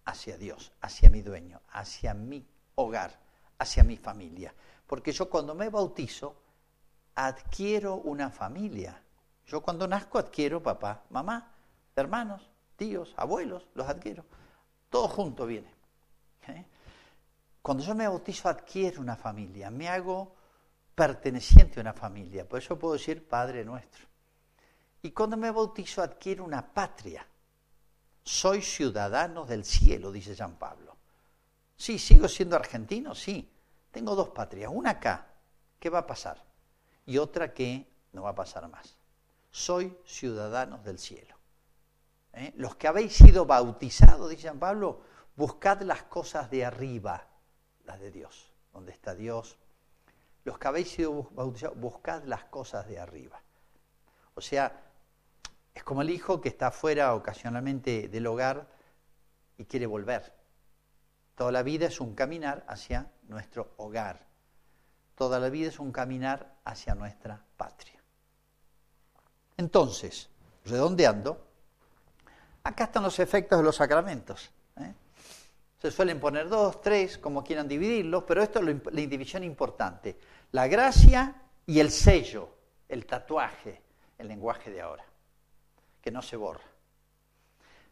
[0.05, 3.18] hacia Dios, hacia mi dueño, hacia mi hogar,
[3.59, 4.55] hacia mi familia.
[4.86, 6.36] Porque yo cuando me bautizo,
[7.14, 9.03] adquiero una familia.
[9.47, 11.53] Yo cuando nazco adquiero papá, mamá,
[11.94, 14.24] hermanos, tíos, abuelos, los adquiero.
[14.90, 15.75] Todo junto viene.
[17.66, 20.36] Cuando yo me bautizo adquiero una familia, me hago
[20.94, 22.48] perteneciente a una familia.
[22.48, 24.06] Por eso puedo decir Padre nuestro.
[25.02, 27.26] Y cuando me bautizo adquiero una patria.
[28.22, 30.96] Soy ciudadano del cielo, dice San Pablo.
[31.76, 33.50] Sí, sigo siendo argentino, sí.
[33.90, 35.26] Tengo dos patrias, una acá,
[35.80, 36.40] ¿qué va a pasar?
[37.04, 38.96] Y otra que no va a pasar más.
[39.50, 41.34] Soy ciudadano del cielo.
[42.32, 42.52] ¿Eh?
[42.58, 45.00] Los que habéis sido bautizados, dice San Pablo,
[45.34, 47.26] buscad las cosas de arriba,
[47.87, 49.59] las de Dios, donde está Dios.
[50.45, 53.41] Los que habéis sido bautizados, buscad las cosas de arriba.
[54.34, 54.82] O sea,
[55.74, 58.66] es como el hijo que está fuera ocasionalmente del hogar
[59.57, 60.34] y quiere volver.
[61.34, 64.26] Toda la vida es un caminar hacia nuestro hogar.
[65.14, 68.03] Toda la vida es un caminar hacia nuestra patria.
[69.57, 70.28] Entonces,
[70.64, 71.47] redondeando,
[72.62, 74.51] acá están los efectos de los sacramentos.
[75.78, 80.18] Se suelen poner dos, tres, como quieran dividirlos, pero esto es la división importante.
[80.52, 82.48] La gracia y el sello,
[82.88, 83.82] el tatuaje,
[84.18, 85.04] el lenguaje de ahora
[86.06, 86.62] que no se borra.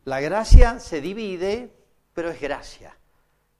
[0.04, 1.74] La gracia se divide,
[2.12, 2.96] pero es gracia,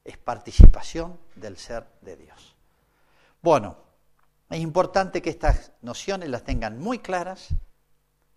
[0.04, 2.54] es participación del ser de Dios.
[3.42, 3.76] Bueno,
[4.48, 7.48] es importante que estas nociones las tengan muy claras,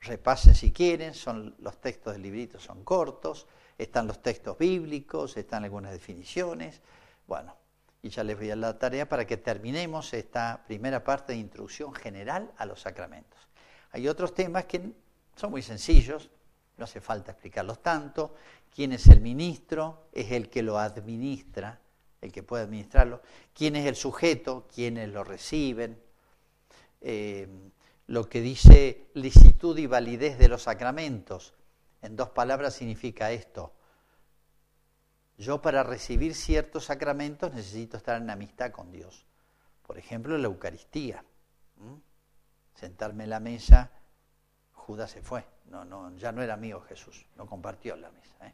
[0.02, 3.46] repasen si quieren, son los textos del librito son cortos,
[3.78, 6.82] están los textos bíblicos, están algunas definiciones,
[7.28, 7.56] bueno,
[8.02, 11.94] y ya les voy a la tarea para que terminemos esta primera parte de introducción
[11.94, 13.40] general a los sacramentos.
[13.92, 14.92] Hay otros temas que
[15.36, 16.30] son muy sencillos,
[16.78, 18.36] no hace falta explicarlos tanto.
[18.74, 20.08] ¿Quién es el ministro?
[20.12, 21.80] Es el que lo administra,
[22.22, 23.22] el que puede administrarlo.
[23.54, 24.68] ¿Quién es el sujeto?
[24.74, 26.00] ¿Quiénes lo reciben?
[27.02, 27.48] Eh,
[28.08, 31.54] lo que dice licitud y validez de los sacramentos,
[32.08, 33.74] en dos palabras significa esto.
[35.38, 39.26] Yo para recibir ciertos sacramentos necesito estar en amistad con Dios.
[39.86, 41.24] Por ejemplo, la Eucaristía.
[42.74, 43.92] Sentarme en la mesa
[44.74, 48.48] Judas se fue, no, no, ya no era amigo Jesús, no compartió la mesa.
[48.48, 48.54] ¿eh?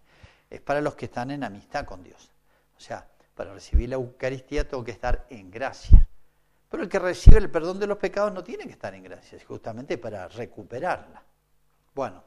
[0.50, 2.32] Es para los que están en amistad con Dios.
[2.76, 6.08] O sea, para recibir la Eucaristía tengo que estar en gracia.
[6.70, 9.38] Pero el que recibe el perdón de los pecados no tiene que estar en gracia,
[9.38, 11.22] es justamente para recuperarla.
[11.94, 12.24] Bueno,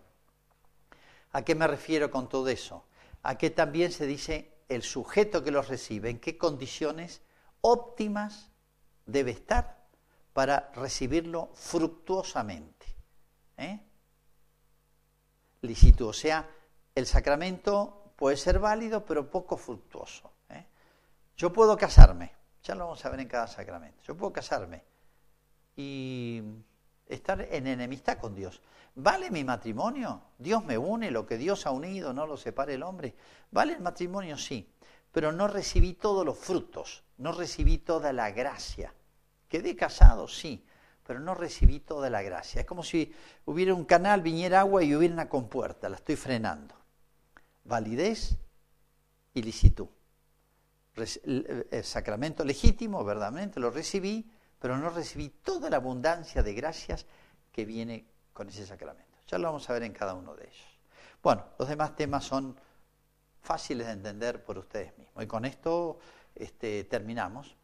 [1.37, 2.87] ¿a qué me refiero con todo eso?
[3.23, 7.21] A que también se dice el sujeto que los recibe, en qué condiciones
[7.61, 8.51] óptimas
[9.05, 9.87] debe estar
[10.33, 12.87] para recibirlo fructuosamente.
[13.59, 13.81] ¿Eh?
[16.01, 16.49] O sea,
[16.95, 20.33] el sacramento puede ser válido, pero poco fructuoso.
[20.49, 20.65] ¿eh?
[21.37, 22.33] Yo puedo casarme,
[22.63, 24.03] ya lo vamos a ver en cada sacramento.
[24.05, 24.85] Yo puedo casarme
[25.77, 26.43] y
[27.07, 28.63] estar en enemistad con Dios.
[28.99, 30.23] ¿Vale mi matrimonio?
[30.39, 31.11] ¿Dios me une?
[31.11, 33.15] ¿Lo que Dios ha unido no lo separe el hombre?
[33.51, 34.39] ¿Vale el matrimonio?
[34.39, 34.73] Sí,
[35.13, 38.95] pero no recibí todos los frutos, no recibí toda la gracia.
[39.49, 40.27] ¿Quedé casado?
[40.27, 40.65] Sí,
[41.07, 42.63] pero no recibí toda la gracia.
[42.63, 46.75] Es como si hubiera un canal, viniera agua y hubiera una compuerta, la estoy frenando.
[47.65, 48.39] Validez
[49.35, 49.89] y licitud.
[50.95, 57.05] El sacramento legítimo, verdaderamente lo recibí, pero no recibí toda la abundancia de gracias
[57.53, 59.17] que viene con ese sacramento.
[59.27, 60.79] Ya lo vamos a ver en cada uno de ellos.
[61.23, 62.61] Bueno, los demás temas son
[63.41, 65.25] fáciles de entender por ustedes mismos.
[65.25, 65.99] Y con esto
[66.35, 67.57] este, terminamos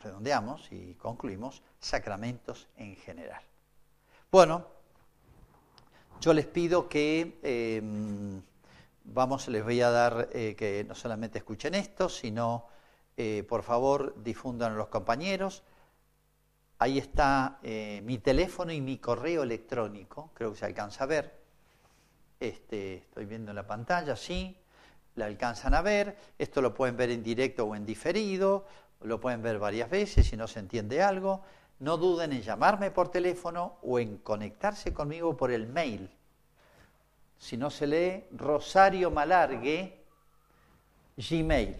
[0.00, 3.42] redondeamos y concluimos, sacramentos en general.
[4.30, 4.66] Bueno,
[6.20, 8.42] yo les pido que, em,
[9.04, 12.66] vamos, les voy a dar eh, que no solamente escuchen esto, sino,
[13.16, 15.62] eh, por favor, difundan a los compañeros.
[16.80, 21.38] Ahí está eh, mi teléfono y mi correo electrónico, creo que se alcanza a ver.
[22.40, 24.56] Este, estoy viendo en la pantalla, sí,
[25.14, 26.16] la alcanzan a ver.
[26.38, 28.66] Esto lo pueden ver en directo o en diferido
[29.02, 31.42] lo pueden ver varias veces si no se entiende algo.
[31.78, 36.10] No duden en llamarme por teléfono o en conectarse conmigo por el mail.
[37.38, 40.04] Si no se lee, Rosario Malargue,
[41.16, 41.76] Gmail.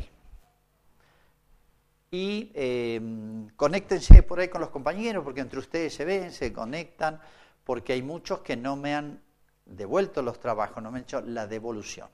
[2.11, 7.20] Y em, conéctense por ahí con los compañeros, porque entre ustedes se ven, se conectan,
[7.62, 9.22] porque hay muchos que no me han
[9.64, 12.08] devuelto los trabajos, no me han hecho la devolución.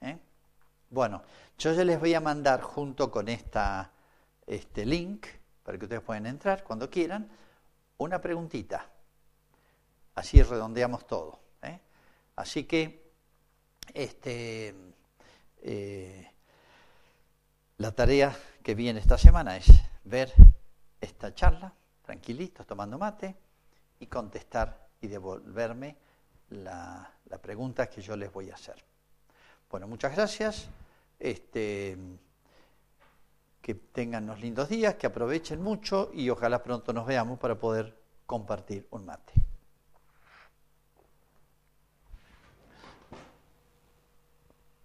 [0.00, 0.18] ¿eh?
[0.90, 1.22] Bueno,
[1.58, 3.92] yo ya les voy a mandar junto con esta,
[4.46, 5.26] este link,
[5.62, 7.28] para que ustedes puedan entrar cuando quieran,
[7.98, 8.90] una preguntita.
[10.16, 11.40] Así redondeamos todo.
[11.62, 11.78] ¿eh?
[12.34, 13.12] Así que
[13.94, 14.74] este,
[15.62, 16.30] eh,
[17.78, 19.66] la tarea que viene esta semana es
[20.04, 20.32] ver
[21.00, 21.72] esta charla,
[22.02, 23.36] tranquilitos, tomando mate,
[24.00, 25.96] y contestar y devolverme
[26.50, 28.76] la, la pregunta que yo les voy a hacer.
[29.70, 30.68] Bueno, muchas gracias.
[31.18, 31.96] Este,
[33.60, 37.98] que tengan unos lindos días, que aprovechen mucho y ojalá pronto nos veamos para poder
[38.24, 39.32] compartir un mate.